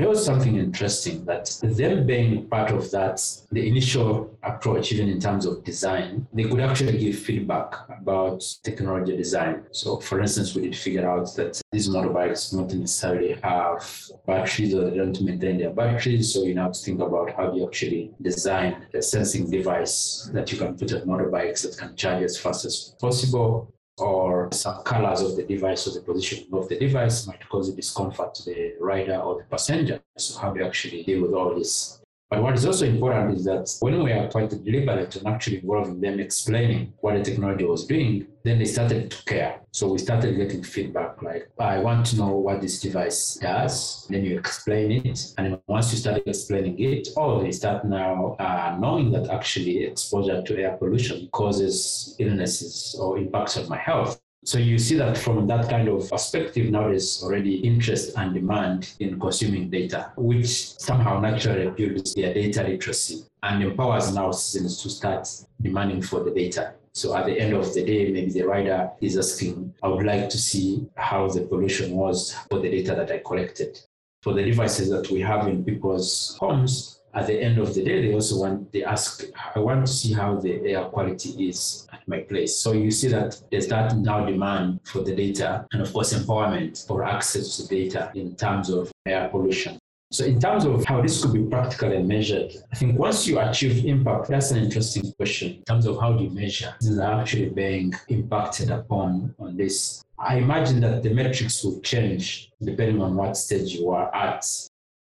it 0.00 0.08
was 0.08 0.24
something 0.24 0.56
interesting 0.56 1.24
that 1.24 1.58
them 1.62 2.06
being 2.06 2.46
part 2.48 2.70
of 2.70 2.90
that, 2.90 3.20
the 3.50 3.66
initial 3.66 4.36
approach, 4.42 4.92
even 4.92 5.08
in 5.08 5.20
terms 5.20 5.46
of 5.46 5.64
design, 5.64 6.26
they 6.32 6.44
could 6.44 6.60
actually 6.60 6.98
give 6.98 7.18
feedback 7.18 7.74
about 7.88 8.42
technology 8.62 9.16
design. 9.16 9.64
So, 9.70 9.98
for 9.98 10.20
instance, 10.20 10.54
we 10.54 10.62
did 10.62 10.76
figure 10.76 11.08
out 11.08 11.34
that 11.36 11.60
these 11.72 11.88
motorbikes 11.88 12.52
don't 12.52 12.72
necessarily 12.74 13.32
have 13.42 13.80
batteries 14.26 14.74
or 14.74 14.90
they 14.90 14.96
don't 14.96 15.20
maintain 15.22 15.58
their 15.58 15.70
batteries. 15.70 16.32
So, 16.32 16.44
you 16.44 16.56
have 16.58 16.72
to 16.72 16.80
think 16.80 17.00
about 17.00 17.34
how 17.34 17.54
you 17.54 17.66
actually 17.66 18.12
design 18.20 18.86
a 18.94 19.02
sensing 19.02 19.50
device 19.50 20.30
that 20.34 20.52
you 20.52 20.58
can 20.58 20.76
put 20.76 20.92
on 20.92 21.02
motorbikes 21.02 21.62
that 21.62 21.78
can 21.78 21.96
charge 21.96 22.22
as 22.22 22.38
fast 22.38 22.64
as 22.64 22.94
possible 23.00 23.72
or 23.98 24.48
some 24.52 24.82
colors 24.82 25.20
of 25.20 25.36
the 25.36 25.42
device 25.42 25.86
or 25.86 25.92
the 25.92 26.00
position 26.00 26.46
of 26.52 26.68
the 26.68 26.78
device 26.78 27.26
might 27.26 27.48
cause 27.48 27.68
a 27.68 27.74
discomfort 27.74 28.34
to 28.34 28.44
the 28.44 28.74
rider 28.80 29.16
or 29.16 29.38
the 29.38 29.44
passenger. 29.44 30.00
So 30.16 30.38
how 30.40 30.52
do 30.52 30.60
you 30.60 30.66
actually 30.66 31.02
deal 31.04 31.22
with 31.22 31.32
all 31.32 31.54
this? 31.54 31.97
But 32.30 32.42
what 32.42 32.54
is 32.54 32.66
also 32.66 32.84
important 32.84 33.38
is 33.38 33.44
that 33.46 33.74
when 33.80 34.02
we 34.02 34.12
are 34.12 34.28
quite 34.28 34.50
deliberate 34.50 35.16
and 35.16 35.26
actually 35.26 35.60
involving 35.60 35.98
them 35.98 36.20
explaining 36.20 36.92
what 37.00 37.14
the 37.14 37.22
technology 37.22 37.64
was 37.64 37.86
doing, 37.86 38.26
then 38.44 38.58
they 38.58 38.66
started 38.66 39.10
to 39.10 39.24
care. 39.24 39.60
So 39.72 39.90
we 39.92 39.98
started 39.98 40.36
getting 40.36 40.62
feedback 40.62 41.22
like, 41.22 41.48
I 41.58 41.78
want 41.78 42.04
to 42.06 42.16
know 42.16 42.36
what 42.36 42.60
this 42.60 42.80
device 42.80 43.36
does. 43.36 44.06
Then 44.10 44.26
you 44.26 44.38
explain 44.38 45.06
it. 45.06 45.32
And 45.38 45.58
once 45.66 45.90
you 45.90 45.98
start 45.98 46.22
explaining 46.26 46.78
it, 46.78 47.08
oh, 47.16 47.42
they 47.42 47.50
start 47.50 47.86
now 47.86 48.36
uh, 48.38 48.76
knowing 48.78 49.10
that 49.12 49.30
actually 49.30 49.84
exposure 49.84 50.42
to 50.42 50.58
air 50.58 50.76
pollution 50.76 51.28
causes 51.32 52.14
illnesses 52.18 52.94
or 53.00 53.16
impacts 53.16 53.56
on 53.56 53.70
my 53.70 53.78
health. 53.78 54.20
So 54.44 54.58
you 54.58 54.78
see 54.78 54.96
that 54.96 55.18
from 55.18 55.46
that 55.48 55.68
kind 55.68 55.88
of 55.88 56.08
perspective, 56.08 56.70
now 56.70 56.88
there's 56.88 57.22
already 57.22 57.56
interest 57.56 58.16
and 58.16 58.32
demand 58.32 58.94
in 59.00 59.18
consuming 59.18 59.68
data, 59.68 60.12
which 60.16 60.78
somehow 60.78 61.20
naturally 61.20 61.70
builds 61.70 62.14
their 62.14 62.32
data 62.32 62.62
literacy 62.62 63.24
and 63.42 63.62
empowers 63.62 64.14
now 64.14 64.30
citizens 64.30 64.82
to 64.82 64.90
start 64.90 65.28
demanding 65.60 66.00
for 66.00 66.22
the 66.22 66.30
data. 66.30 66.74
So 66.92 67.16
at 67.16 67.26
the 67.26 67.38
end 67.38 67.52
of 67.52 67.74
the 67.74 67.84
day, 67.84 68.10
maybe 68.10 68.30
the 68.30 68.42
rider 68.42 68.90
is 69.00 69.18
asking, 69.18 69.74
I 69.82 69.88
would 69.88 70.06
like 70.06 70.28
to 70.30 70.38
see 70.38 70.88
how 70.96 71.28
the 71.28 71.42
pollution 71.42 71.92
was 71.92 72.34
for 72.50 72.60
the 72.60 72.70
data 72.70 72.94
that 72.94 73.10
I 73.10 73.18
collected. 73.18 73.78
For 74.22 74.32
the 74.32 74.44
devices 74.44 74.88
that 74.90 75.10
we 75.10 75.20
have 75.20 75.46
in 75.46 75.64
people's 75.64 76.36
homes, 76.40 76.97
at 77.14 77.26
the 77.26 77.40
end 77.40 77.58
of 77.58 77.74
the 77.74 77.82
day, 77.82 78.06
they 78.06 78.14
also 78.14 78.40
want, 78.40 78.72
they 78.72 78.84
ask, 78.84 79.24
I 79.54 79.58
want 79.58 79.86
to 79.86 79.92
see 79.92 80.12
how 80.12 80.36
the 80.36 80.60
air 80.66 80.84
quality 80.84 81.48
is 81.48 81.86
at 81.92 82.06
my 82.06 82.20
place. 82.20 82.56
So 82.56 82.72
you 82.72 82.90
see 82.90 83.08
that 83.08 83.40
there's 83.50 83.66
that 83.68 83.96
now 83.96 84.24
demand 84.24 84.80
for 84.84 85.02
the 85.02 85.14
data 85.14 85.66
and 85.72 85.82
of 85.82 85.92
course 85.92 86.12
empowerment 86.12 86.86
for 86.86 87.04
access 87.04 87.56
to 87.56 87.68
data 87.68 88.10
in 88.14 88.36
terms 88.36 88.70
of 88.70 88.90
air 89.06 89.28
pollution. 89.28 89.78
So 90.10 90.24
in 90.24 90.40
terms 90.40 90.64
of 90.64 90.86
how 90.86 91.02
this 91.02 91.22
could 91.22 91.34
be 91.34 91.44
practically 91.44 92.02
measured, 92.02 92.52
I 92.72 92.76
think 92.76 92.98
once 92.98 93.26
you 93.26 93.38
achieve 93.40 93.84
impact, 93.84 94.28
that's 94.28 94.50
an 94.52 94.64
interesting 94.64 95.12
question 95.12 95.56
in 95.56 95.62
terms 95.64 95.84
of 95.84 96.00
how 96.00 96.14
do 96.14 96.24
you 96.24 96.30
measure 96.30 96.74
these 96.80 96.98
are 96.98 97.20
actually 97.20 97.50
being 97.50 97.92
impacted 98.08 98.70
upon 98.70 99.34
on 99.38 99.56
this. 99.58 100.02
I 100.18 100.36
imagine 100.36 100.80
that 100.80 101.02
the 101.02 101.10
metrics 101.10 101.62
will 101.62 101.80
change 101.80 102.50
depending 102.62 103.02
on 103.02 103.16
what 103.16 103.36
stage 103.36 103.72
you 103.72 103.90
are 103.90 104.14
at 104.14 104.46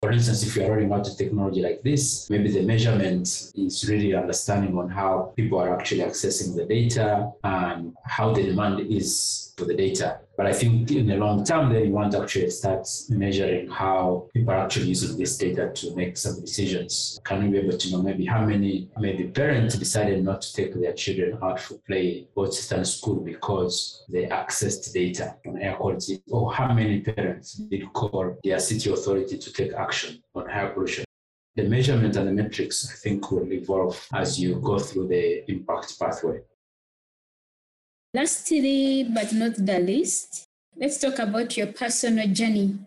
for 0.02 0.12
instance, 0.12 0.42
if 0.42 0.56
you're 0.56 0.70
rolling 0.70 0.92
out 0.92 1.08
a 1.08 1.16
technology 1.16 1.62
like 1.62 1.82
this, 1.82 2.28
maybe 2.28 2.50
the 2.50 2.62
measurement 2.62 3.22
is 3.54 3.86
really 3.88 4.14
understanding 4.14 4.76
on 4.76 4.88
how 4.88 5.32
people 5.36 5.58
are 5.58 5.74
actually 5.74 6.02
accessing 6.02 6.54
the 6.54 6.64
data 6.66 7.30
and 7.44 7.94
how 8.04 8.32
the 8.32 8.42
demand 8.42 8.80
is 8.80 9.45
for 9.56 9.64
the 9.64 9.74
data. 9.74 10.20
But 10.36 10.46
I 10.46 10.52
think 10.52 10.90
in 10.90 11.06
the 11.06 11.16
long 11.16 11.44
term, 11.44 11.72
then 11.72 11.86
you 11.86 11.92
want 11.92 12.12
to 12.12 12.22
actually 12.22 12.50
start 12.50 12.86
measuring 13.08 13.68
how 13.70 14.28
people 14.34 14.52
are 14.52 14.58
actually 14.58 14.88
using 14.88 15.16
this 15.16 15.38
data 15.38 15.70
to 15.74 15.96
make 15.96 16.16
some 16.18 16.40
decisions. 16.40 17.18
Can 17.24 17.42
we 17.42 17.48
be 17.48 17.66
able 17.66 17.78
to 17.78 17.90
know 17.90 18.02
maybe 18.02 18.26
how 18.26 18.44
many 18.44 18.90
maybe 18.98 19.24
parents 19.24 19.76
decided 19.76 20.22
not 20.22 20.42
to 20.42 20.52
take 20.52 20.74
their 20.74 20.92
children 20.92 21.38
out 21.42 21.58
for 21.58 21.78
play 21.86 22.28
or 22.34 22.46
to 22.46 22.84
school 22.84 23.16
because 23.16 24.04
they 24.10 24.26
accessed 24.26 24.92
data 24.92 25.36
on 25.46 25.58
air 25.58 25.76
quality, 25.76 26.22
or 26.30 26.52
how 26.52 26.72
many 26.74 27.00
parents 27.00 27.54
did 27.54 27.90
call 27.94 28.36
their 28.44 28.58
city 28.58 28.90
authority 28.90 29.38
to 29.38 29.52
take 29.52 29.72
action 29.72 30.22
on 30.34 30.50
air 30.50 30.68
pollution 30.68 31.06
the 31.56 31.62
measurement 31.62 32.14
and 32.16 32.28
the 32.28 32.32
metrics, 32.32 32.90
I 32.92 32.94
think, 32.96 33.30
will 33.30 33.50
evolve 33.50 34.06
as 34.12 34.38
you 34.38 34.56
go 34.56 34.78
through 34.78 35.08
the 35.08 35.50
impact 35.50 35.98
pathway. 35.98 36.40
Lastly, 38.16 39.04
but 39.04 39.34
not 39.34 39.56
the 39.56 39.78
least, 39.78 40.48
let's 40.74 40.98
talk 40.98 41.18
about 41.18 41.54
your 41.54 41.66
personal 41.66 42.26
journey. 42.26 42.78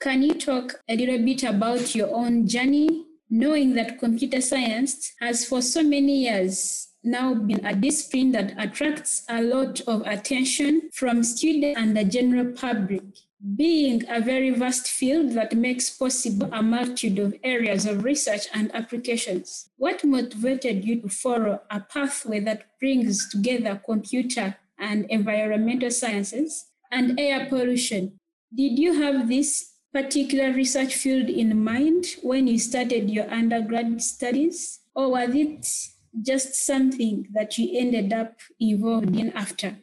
Can 0.00 0.24
you 0.24 0.34
talk 0.34 0.74
a 0.88 0.96
little 0.96 1.24
bit 1.24 1.44
about 1.44 1.94
your 1.94 2.12
own 2.12 2.48
journey, 2.48 3.06
knowing 3.30 3.74
that 3.74 4.00
computer 4.00 4.40
science 4.40 5.12
has 5.20 5.44
for 5.44 5.62
so 5.62 5.84
many 5.84 6.24
years 6.24 6.88
now 7.04 7.32
been 7.32 7.64
a 7.64 7.76
discipline 7.76 8.32
that 8.32 8.54
attracts 8.58 9.24
a 9.28 9.40
lot 9.40 9.80
of 9.82 10.02
attention 10.04 10.90
from 10.92 11.22
students 11.22 11.78
and 11.80 11.96
the 11.96 12.02
general 12.02 12.50
public? 12.50 13.04
being 13.56 14.04
a 14.08 14.20
very 14.20 14.50
vast 14.50 14.86
field 14.86 15.32
that 15.32 15.52
makes 15.52 15.90
possible 15.90 16.48
a 16.52 16.62
multitude 16.62 17.18
of 17.18 17.34
areas 17.42 17.86
of 17.86 18.04
research 18.04 18.46
and 18.54 18.72
applications. 18.72 19.68
What 19.76 20.04
motivated 20.04 20.84
you 20.84 21.02
to 21.02 21.08
follow 21.08 21.60
a 21.68 21.80
pathway 21.80 22.38
that 22.40 22.78
brings 22.78 23.28
together 23.28 23.80
computer 23.84 24.56
and 24.82 25.06
environmental 25.08 25.90
sciences 25.90 26.66
and 26.90 27.18
air 27.18 27.46
pollution? 27.46 28.18
Did 28.54 28.78
you 28.78 29.00
have 29.00 29.28
this 29.28 29.72
particular 29.94 30.52
research 30.52 30.94
field 30.94 31.30
in 31.30 31.62
mind 31.62 32.06
when 32.22 32.46
you 32.46 32.58
started 32.58 33.08
your 33.08 33.30
undergrad 33.30 34.02
studies? 34.02 34.80
Or 34.94 35.12
was 35.12 35.34
it 35.34 35.66
just 36.20 36.54
something 36.54 37.28
that 37.32 37.56
you 37.56 37.78
ended 37.78 38.12
up 38.12 38.34
involved 38.60 39.16
in 39.16 39.32
after? 39.32 39.76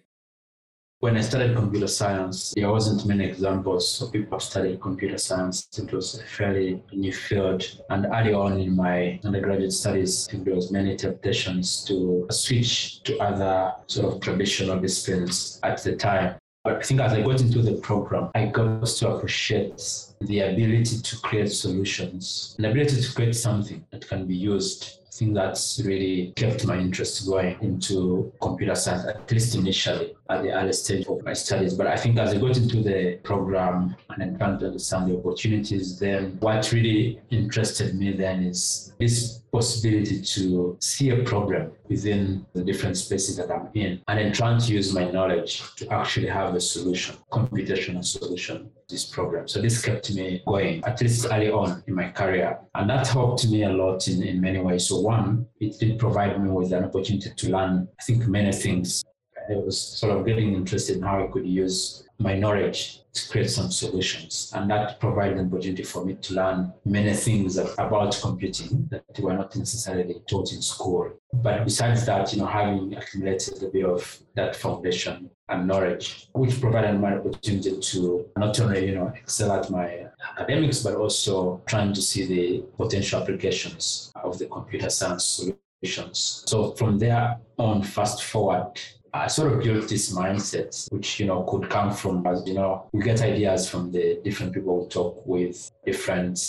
When 1.01 1.15
I 1.15 1.21
studied 1.21 1.55
computer 1.55 1.87
science, 1.87 2.53
there 2.57 2.69
wasn't 2.69 3.05
many 3.05 3.23
examples 3.23 4.01
of 4.01 4.11
people 4.11 4.37
studying 4.37 4.81
computer 4.81 5.17
science. 5.17 5.69
It 5.77 5.93
was 5.93 6.19
a 6.19 6.23
fairly 6.23 6.83
new 6.91 7.13
field. 7.13 7.63
And 7.89 8.05
early 8.13 8.33
on 8.33 8.59
in 8.59 8.75
my 8.75 9.17
undergraduate 9.23 9.71
studies, 9.71 10.27
there 10.27 10.53
was 10.53 10.71
many 10.71 10.97
temptations 10.97 11.85
to 11.85 12.27
switch 12.31 13.01
to 13.03 13.17
other 13.19 13.75
sort 13.87 14.13
of 14.13 14.19
traditional 14.19 14.77
disciplines 14.77 15.61
at 15.63 15.81
the 15.81 15.95
time. 15.95 16.35
But 16.65 16.75
I 16.75 16.81
think 16.81 16.99
as 16.99 17.13
I 17.13 17.21
got 17.21 17.39
into 17.39 17.61
the 17.61 17.75
program, 17.75 18.31
I 18.35 18.47
got 18.47 18.85
to 18.85 19.09
appreciate 19.09 19.81
the 20.19 20.41
ability 20.41 20.99
to 20.99 21.17
create 21.21 21.49
solutions, 21.49 22.57
the 22.59 22.71
ability 22.71 23.01
to 23.01 23.13
create 23.13 23.35
something 23.35 23.85
that 23.91 24.05
can 24.05 24.27
be 24.27 24.35
used 24.35 24.97
I 25.09 25.11
think 25.19 25.33
that's 25.33 25.81
really 25.83 26.31
kept 26.37 26.65
my 26.65 26.77
interest 26.77 27.27
going 27.27 27.57
into 27.61 28.31
computer 28.39 28.75
science, 28.75 29.05
at 29.05 29.29
least 29.29 29.53
initially 29.55 30.15
at 30.29 30.43
the 30.43 30.51
early 30.51 30.73
stage 30.73 31.07
of 31.07 31.23
my 31.23 31.33
studies. 31.33 31.73
But 31.73 31.87
I 31.87 31.97
think 31.97 32.17
as 32.17 32.33
I 32.33 32.37
got 32.37 32.57
into 32.57 32.81
the 32.83 33.19
program 33.23 33.95
and 34.09 34.23
I 34.23 34.27
began 34.27 34.59
to 34.59 34.67
understand 34.67 35.09
the 35.09 35.17
opportunities, 35.17 35.99
then 35.99 36.37
what 36.39 36.71
really 36.71 37.19
interested 37.29 37.95
me 37.95 38.13
then 38.13 38.43
is 38.43 38.93
this 38.99 39.39
possibility 39.51 40.21
to 40.21 40.77
see 40.79 41.09
a 41.09 41.23
problem 41.23 41.71
within 41.87 42.45
the 42.53 42.63
different 42.63 42.97
spaces 42.97 43.37
that 43.37 43.49
I'm 43.51 43.69
in 43.73 44.01
and 44.07 44.19
then 44.19 44.31
trying 44.31 44.59
to 44.59 44.71
use 44.71 44.93
my 44.93 45.09
knowledge 45.09 45.63
to 45.77 45.91
actually 45.91 46.27
have 46.27 46.53
a 46.53 46.61
solution, 46.61 47.15
computational 47.31 48.05
solution 48.05 48.69
this 48.89 49.05
problem. 49.05 49.47
So 49.47 49.61
this 49.61 49.81
kept 49.81 50.13
me 50.13 50.41
going, 50.45 50.83
at 50.83 50.99
least 51.01 51.27
early 51.31 51.51
on 51.51 51.83
in 51.87 51.93
my 51.93 52.09
career. 52.09 52.59
And 52.75 52.89
that 52.89 53.07
helped 53.07 53.47
me 53.47 53.63
a 53.63 53.69
lot 53.69 54.07
in, 54.07 54.23
in 54.23 54.41
many 54.41 54.59
ways. 54.59 54.87
So 54.87 54.99
one, 54.99 55.45
it 55.59 55.79
did 55.79 55.99
provide 55.99 56.41
me 56.43 56.49
with 56.49 56.73
an 56.73 56.85
opportunity 56.85 57.31
to 57.35 57.49
learn, 57.51 57.87
I 57.99 58.03
think, 58.03 58.27
many 58.27 58.51
things. 58.51 59.03
I 59.49 59.55
was 59.55 59.79
sort 59.79 60.15
of 60.15 60.25
getting 60.25 60.53
interested 60.53 60.97
in 60.97 61.03
how 61.03 61.23
I 61.23 61.27
could 61.27 61.45
use 61.47 62.03
my 62.19 62.37
knowledge 62.37 63.01
to 63.13 63.29
create 63.29 63.49
some 63.49 63.71
solutions. 63.71 64.51
And 64.53 64.69
that 64.69 64.99
provided 64.99 65.37
an 65.37 65.47
opportunity 65.47 65.83
for 65.83 66.05
me 66.05 66.15
to 66.15 66.33
learn 66.33 66.73
many 66.85 67.13
things 67.13 67.57
about 67.57 68.19
computing 68.21 68.87
that 68.91 69.03
were 69.19 69.33
not 69.33 69.55
necessarily 69.55 70.21
taught 70.29 70.51
in 70.51 70.61
school. 70.61 71.11
But 71.33 71.63
besides 71.63 72.05
that, 72.05 72.31
you 72.33 72.39
know, 72.39 72.45
having 72.45 72.95
accumulated 72.95 73.63
a 73.63 73.69
bit 73.69 73.85
of 73.85 74.19
that 74.35 74.55
foundation 74.55 75.29
and 75.47 75.67
knowledge, 75.67 76.29
which 76.33 76.59
provided 76.61 76.99
my 76.99 77.15
opportunity 77.15 77.79
to 77.79 78.25
not 78.37 78.59
only, 78.59 78.85
you 78.87 78.95
know, 78.95 79.11
excel 79.15 79.51
at 79.51 79.71
my 79.71 80.07
academics, 80.37 80.83
but 80.83 80.95
also 80.95 81.61
trying 81.65 81.93
to 81.93 82.01
see 82.01 82.25
the 82.25 82.63
potential 82.77 83.21
applications 83.21 84.11
of 84.23 84.37
the 84.37 84.45
computer 84.45 84.89
science 84.89 85.55
solutions. 85.81 86.43
So 86.45 86.71
from 86.73 86.99
there 86.99 87.39
on, 87.57 87.81
fast 87.81 88.23
forward, 88.23 88.79
I 89.13 89.27
sort 89.27 89.53
of 89.53 89.63
built 89.63 89.89
this 89.89 90.13
mindset, 90.13 90.91
which, 90.91 91.19
you 91.19 91.25
know, 91.25 91.43
could 91.43 91.69
come 91.69 91.91
from, 91.93 92.25
as 92.27 92.45
you 92.47 92.53
know, 92.53 92.87
we 92.91 93.03
get 93.03 93.21
ideas 93.21 93.69
from 93.69 93.91
the 93.91 94.19
different 94.23 94.53
people 94.53 94.83
we 94.83 94.87
talk 94.89 95.25
with, 95.25 95.71
different 95.85 96.39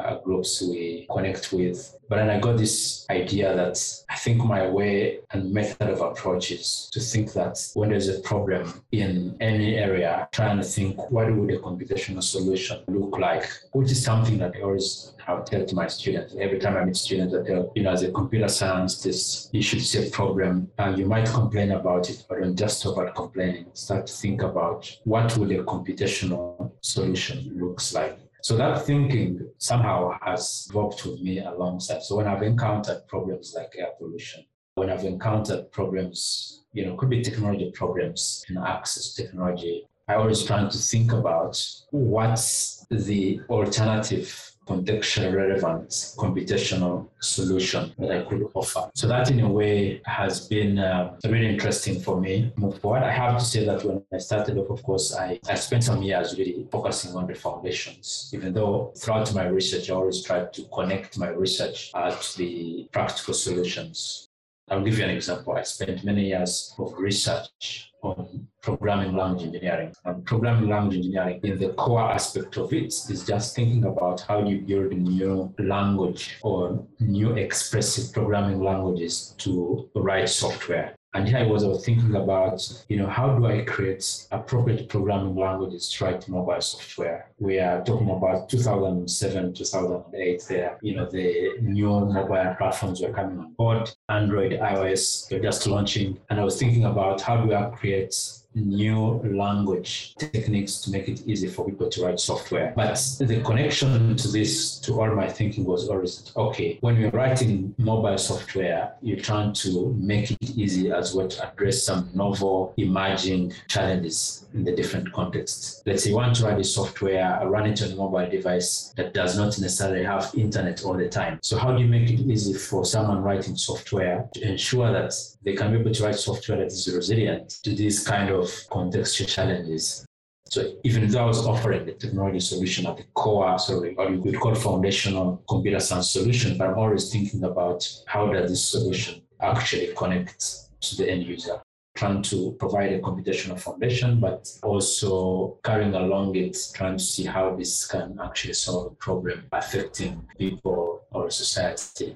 uh, 0.00 0.16
groups 0.18 0.62
we 0.62 1.06
connect 1.12 1.52
with. 1.52 1.96
But 2.08 2.16
then 2.16 2.30
I 2.30 2.38
got 2.38 2.56
this 2.56 3.04
idea 3.10 3.54
that 3.56 3.78
I 4.08 4.16
think 4.16 4.44
my 4.44 4.68
way 4.68 5.20
and 5.32 5.52
method 5.52 5.88
of 5.90 6.00
approach 6.00 6.52
is 6.52 6.88
to 6.92 7.00
think 7.00 7.32
that 7.32 7.58
when 7.74 7.90
there's 7.90 8.08
a 8.08 8.20
problem 8.20 8.82
in 8.92 9.36
any 9.40 9.74
area, 9.76 10.28
trying 10.30 10.58
to 10.58 10.62
think 10.62 11.10
what 11.10 11.34
would 11.34 11.50
a 11.50 11.58
computational 11.58 12.22
solution 12.22 12.78
look 12.86 13.18
like, 13.18 13.48
which 13.72 13.90
is 13.90 14.04
something 14.04 14.38
that 14.38 14.54
I 14.56 14.60
always 14.60 15.14
have 15.26 15.44
tell 15.44 15.66
to 15.66 15.74
my 15.74 15.88
students. 15.88 16.36
Every 16.38 16.58
time 16.60 16.76
I 16.76 16.84
meet 16.84 16.96
students, 16.96 17.34
I 17.34 17.42
tell, 17.42 17.72
you 17.74 17.82
know, 17.82 17.90
as 17.90 18.02
a 18.04 18.12
computer 18.12 18.48
scientist, 18.48 19.50
you 19.52 19.62
should 19.62 19.82
see 19.82 20.06
a 20.06 20.10
problem 20.10 20.70
and 20.78 20.96
you 20.96 21.06
might 21.06 21.26
complain 21.26 21.72
about 21.72 22.08
it, 22.08 22.24
but 22.28 22.40
don't 22.40 22.56
just 22.56 22.80
stop 22.80 22.98
at 22.98 23.14
complaining. 23.14 23.66
Start 23.72 24.06
to 24.06 24.12
think 24.12 24.42
about 24.42 24.96
what 25.04 25.36
would 25.36 25.50
a 25.50 25.64
computational 25.64 26.70
solution 26.80 27.52
looks 27.58 27.94
like 27.94 28.18
so 28.46 28.56
that 28.56 28.86
thinking 28.86 29.44
somehow 29.58 30.16
has 30.22 30.68
worked 30.72 31.04
with 31.04 31.20
me 31.20 31.40
alongside. 31.40 32.00
So 32.04 32.14
when 32.14 32.28
I've 32.28 32.44
encountered 32.44 33.02
problems 33.08 33.54
like 33.56 33.74
air 33.76 33.88
pollution, 33.98 34.44
when 34.76 34.88
I've 34.88 35.02
encountered 35.02 35.72
problems, 35.72 36.62
you 36.72 36.86
know, 36.86 36.94
could 36.94 37.10
be 37.10 37.22
technology 37.22 37.72
problems 37.72 38.44
and 38.46 38.58
access 38.58 39.14
technology, 39.14 39.84
I 40.06 40.14
always 40.14 40.44
try 40.44 40.60
to 40.60 40.78
think 40.78 41.10
about 41.12 41.60
what's 41.90 42.86
the 42.88 43.40
alternative 43.50 44.52
contextually 44.66 45.34
relevant 45.34 45.88
computational 46.16 47.06
solution 47.20 47.92
that 47.98 48.10
I 48.10 48.22
could 48.28 48.48
offer. 48.54 48.90
So 48.94 49.06
that 49.08 49.30
in 49.30 49.40
a 49.40 49.48
way 49.48 50.00
has 50.04 50.48
been 50.48 50.78
uh, 50.78 51.16
really 51.24 51.48
interesting 51.48 52.00
for 52.00 52.20
me 52.20 52.52
move 52.56 52.78
forward. 52.80 53.02
I 53.02 53.12
have 53.12 53.38
to 53.38 53.44
say 53.44 53.64
that 53.64 53.84
when 53.84 54.02
I 54.12 54.18
started 54.18 54.58
off, 54.58 54.70
of 54.70 54.82
course, 54.82 55.14
I, 55.14 55.38
I 55.48 55.54
spent 55.54 55.84
some 55.84 56.02
years 56.02 56.36
really 56.38 56.66
focusing 56.70 57.14
on 57.14 57.26
the 57.26 57.34
foundations, 57.34 58.30
even 58.34 58.52
though 58.52 58.92
throughout 58.96 59.32
my 59.34 59.46
research, 59.46 59.90
I 59.90 59.94
always 59.94 60.22
tried 60.22 60.52
to 60.54 60.62
connect 60.74 61.18
my 61.18 61.28
research 61.28 61.90
uh, 61.94 62.10
to 62.10 62.38
the 62.38 62.88
practical 62.92 63.34
solutions. 63.34 64.28
I'll 64.68 64.82
give 64.82 64.98
you 64.98 65.04
an 65.04 65.10
example. 65.10 65.52
I 65.52 65.62
spent 65.62 66.02
many 66.02 66.26
years 66.26 66.74
of 66.76 66.94
research 66.98 67.92
on 68.02 68.48
programming 68.62 69.14
language 69.14 69.46
engineering. 69.46 69.94
And 70.04 70.24
programming 70.24 70.68
language 70.68 70.96
engineering, 70.96 71.40
in 71.44 71.58
the 71.58 71.68
core 71.74 72.10
aspect 72.10 72.56
of 72.56 72.72
it, 72.72 72.86
is 72.86 73.24
just 73.24 73.54
thinking 73.54 73.84
about 73.84 74.22
how 74.22 74.44
you 74.44 74.62
build 74.62 74.92
new 74.92 75.54
language 75.60 76.38
or 76.42 76.84
new 76.98 77.34
expressive 77.34 78.12
programming 78.12 78.60
languages 78.60 79.36
to 79.38 79.88
write 79.94 80.28
software. 80.28 80.96
And 81.16 81.26
here 81.26 81.38
I 81.38 81.46
was, 81.46 81.64
I 81.64 81.68
was 81.68 81.82
thinking 81.82 82.14
about, 82.14 82.60
you 82.90 82.98
know, 82.98 83.06
how 83.06 83.38
do 83.38 83.46
I 83.46 83.62
create 83.62 84.26
appropriate 84.32 84.90
programming 84.90 85.34
languages 85.34 85.88
to 85.92 86.04
write 86.04 86.28
mobile 86.28 86.60
software? 86.60 87.30
We 87.38 87.58
are 87.58 87.82
talking 87.82 88.10
about 88.10 88.50
2007, 88.50 89.54
2008 89.54 90.44
there, 90.46 90.78
you 90.82 90.94
know, 90.94 91.06
the 91.06 91.52
new 91.62 91.88
mobile 91.88 92.54
platforms 92.58 93.00
were 93.00 93.14
coming 93.14 93.38
on 93.38 93.54
board, 93.54 93.90
Android, 94.10 94.60
iOS, 94.60 95.26
they're 95.30 95.40
just 95.40 95.66
launching. 95.66 96.20
And 96.28 96.38
I 96.38 96.44
was 96.44 96.58
thinking 96.58 96.84
about 96.84 97.22
how 97.22 97.42
do 97.42 97.54
I 97.54 97.70
create 97.70 98.14
new 98.56 99.20
language 99.24 100.14
techniques 100.16 100.80
to 100.80 100.90
make 100.90 101.08
it 101.08 101.22
easy 101.26 101.48
for 101.48 101.66
people 101.66 101.88
to 101.88 102.04
write 102.04 102.18
software. 102.18 102.72
But 102.74 102.98
the 103.20 103.40
connection 103.42 104.16
to 104.16 104.28
this, 104.28 104.78
to 104.80 105.00
all 105.00 105.14
my 105.14 105.28
thinking 105.28 105.64
was 105.64 105.88
always 105.88 106.32
okay, 106.36 106.78
when 106.80 106.96
you're 106.96 107.10
writing 107.10 107.74
mobile 107.78 108.18
software, 108.18 108.94
you're 109.02 109.20
trying 109.20 109.52
to 109.54 109.94
make 109.98 110.30
it 110.30 110.50
easy 110.56 110.90
as 110.90 111.14
well 111.14 111.28
to 111.28 111.52
address 111.52 111.82
some 111.82 112.10
novel 112.14 112.72
emerging 112.76 113.52
challenges 113.68 114.46
in 114.54 114.64
the 114.64 114.72
different 114.72 115.12
contexts. 115.12 115.82
Let's 115.84 116.04
say 116.04 116.10
you 116.10 116.16
want 116.16 116.36
to 116.36 116.44
write 116.44 116.58
a 116.58 116.64
software, 116.64 117.40
run 117.44 117.66
it 117.66 117.82
on 117.82 117.92
a 117.92 117.96
mobile 117.96 118.28
device 118.28 118.92
that 118.96 119.12
does 119.12 119.36
not 119.36 119.58
necessarily 119.58 120.04
have 120.04 120.32
internet 120.34 120.82
all 120.84 120.94
the 120.94 121.08
time. 121.08 121.38
So 121.42 121.58
how 121.58 121.76
do 121.76 121.82
you 121.82 121.88
make 121.88 122.10
it 122.10 122.20
easy 122.20 122.54
for 122.54 122.84
someone 122.84 123.22
writing 123.22 123.56
software 123.56 124.28
to 124.34 124.40
ensure 124.40 124.92
that 124.92 125.12
they 125.42 125.54
can 125.54 125.72
be 125.72 125.78
able 125.78 125.92
to 125.92 126.04
write 126.04 126.16
software 126.16 126.58
that 126.58 126.66
is 126.66 126.92
resilient 126.94 127.50
to 127.62 127.74
these 127.74 128.06
kind 128.06 128.30
of 128.46 128.50
contextual 128.70 129.28
challenges? 129.36 130.04
So 130.48 130.60
even 130.84 131.08
though 131.08 131.24
I 131.24 131.26
was 131.26 131.44
offering 131.46 131.86
the 131.86 131.92
technology 131.92 132.40
solution 132.40 132.86
at 132.86 132.96
the 132.96 133.06
core, 133.14 133.58
sorry, 133.58 133.94
or 133.96 134.10
you 134.10 134.22
could 134.22 134.38
call 134.38 134.54
foundational 134.54 135.42
computer 135.48 135.80
science 135.80 136.10
solution, 136.12 136.56
but 136.56 136.68
I'm 136.68 136.78
always 136.78 137.10
thinking 137.12 137.42
about 137.44 137.80
how 138.06 138.32
does 138.32 138.50
this 138.50 138.64
solution 138.64 139.22
actually 139.40 139.88
connect 139.96 140.38
to 140.80 140.96
the 140.96 141.10
end 141.10 141.24
user 141.24 141.60
trying 141.96 142.22
to 142.22 142.52
provide 142.58 142.92
a 142.92 143.00
computational 143.00 143.58
foundation, 143.58 144.20
but 144.20 144.46
also 144.62 145.58
carrying 145.64 145.94
along 145.94 146.36
it, 146.36 146.56
trying 146.74 146.98
to 146.98 147.02
see 147.02 147.24
how 147.24 147.56
this 147.56 147.86
can 147.86 148.18
actually 148.22 148.52
solve 148.52 148.92
a 148.92 148.94
problem 148.96 149.46
affecting 149.52 150.22
people 150.38 151.00
or 151.10 151.30
society. 151.30 152.14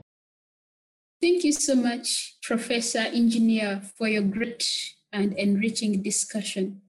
Thank 1.21 1.45
you 1.45 1.53
so 1.53 1.75
much, 1.75 2.37
Professor 2.43 2.99
Engineer, 2.99 3.83
for 3.97 4.09
your 4.09 4.23
great 4.23 4.63
and 5.13 5.33
enriching 5.35 6.03
discussion. 6.03 6.81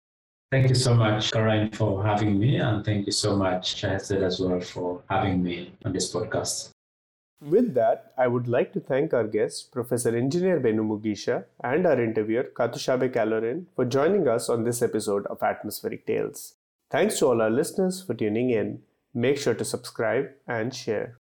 Thank 0.51 0.67
you 0.67 0.75
so 0.75 0.93
much, 0.93 1.31
Karen, 1.31 1.71
for 1.71 2.03
having 2.03 2.37
me, 2.37 2.57
and 2.57 2.83
thank 2.83 3.05
you 3.05 3.13
so 3.13 3.37
much, 3.37 3.81
Shahzad, 3.81 4.21
as 4.21 4.39
well, 4.39 4.59
for 4.59 5.01
having 5.09 5.41
me 5.41 5.73
on 5.85 5.93
this 5.93 6.13
podcast. 6.13 6.71
With 7.41 7.73
that, 7.73 8.13
I 8.17 8.27
would 8.27 8.47
like 8.47 8.71
to 8.73 8.79
thank 8.79 9.13
our 9.13 9.25
guest, 9.25 9.71
Professor 9.71 10.15
Engineer 10.15 10.59
Bainomugisha, 10.59 11.45
and 11.63 11.87
our 11.87 11.99
interviewer, 11.99 12.51
Katushabe 12.53 13.11
Kalorin, 13.11 13.65
for 13.75 13.85
joining 13.85 14.27
us 14.27 14.47
on 14.47 14.63
this 14.63 14.81
episode 14.83 15.25
of 15.25 15.41
Atmospheric 15.41 16.05
Tales. 16.05 16.53
Thanks 16.91 17.17
to 17.17 17.27
all 17.27 17.41
our 17.41 17.49
listeners 17.49 18.03
for 18.03 18.13
tuning 18.13 18.51
in. 18.51 18.81
Make 19.13 19.39
sure 19.39 19.55
to 19.55 19.65
subscribe 19.65 20.29
and 20.47 20.75
share. 20.75 21.09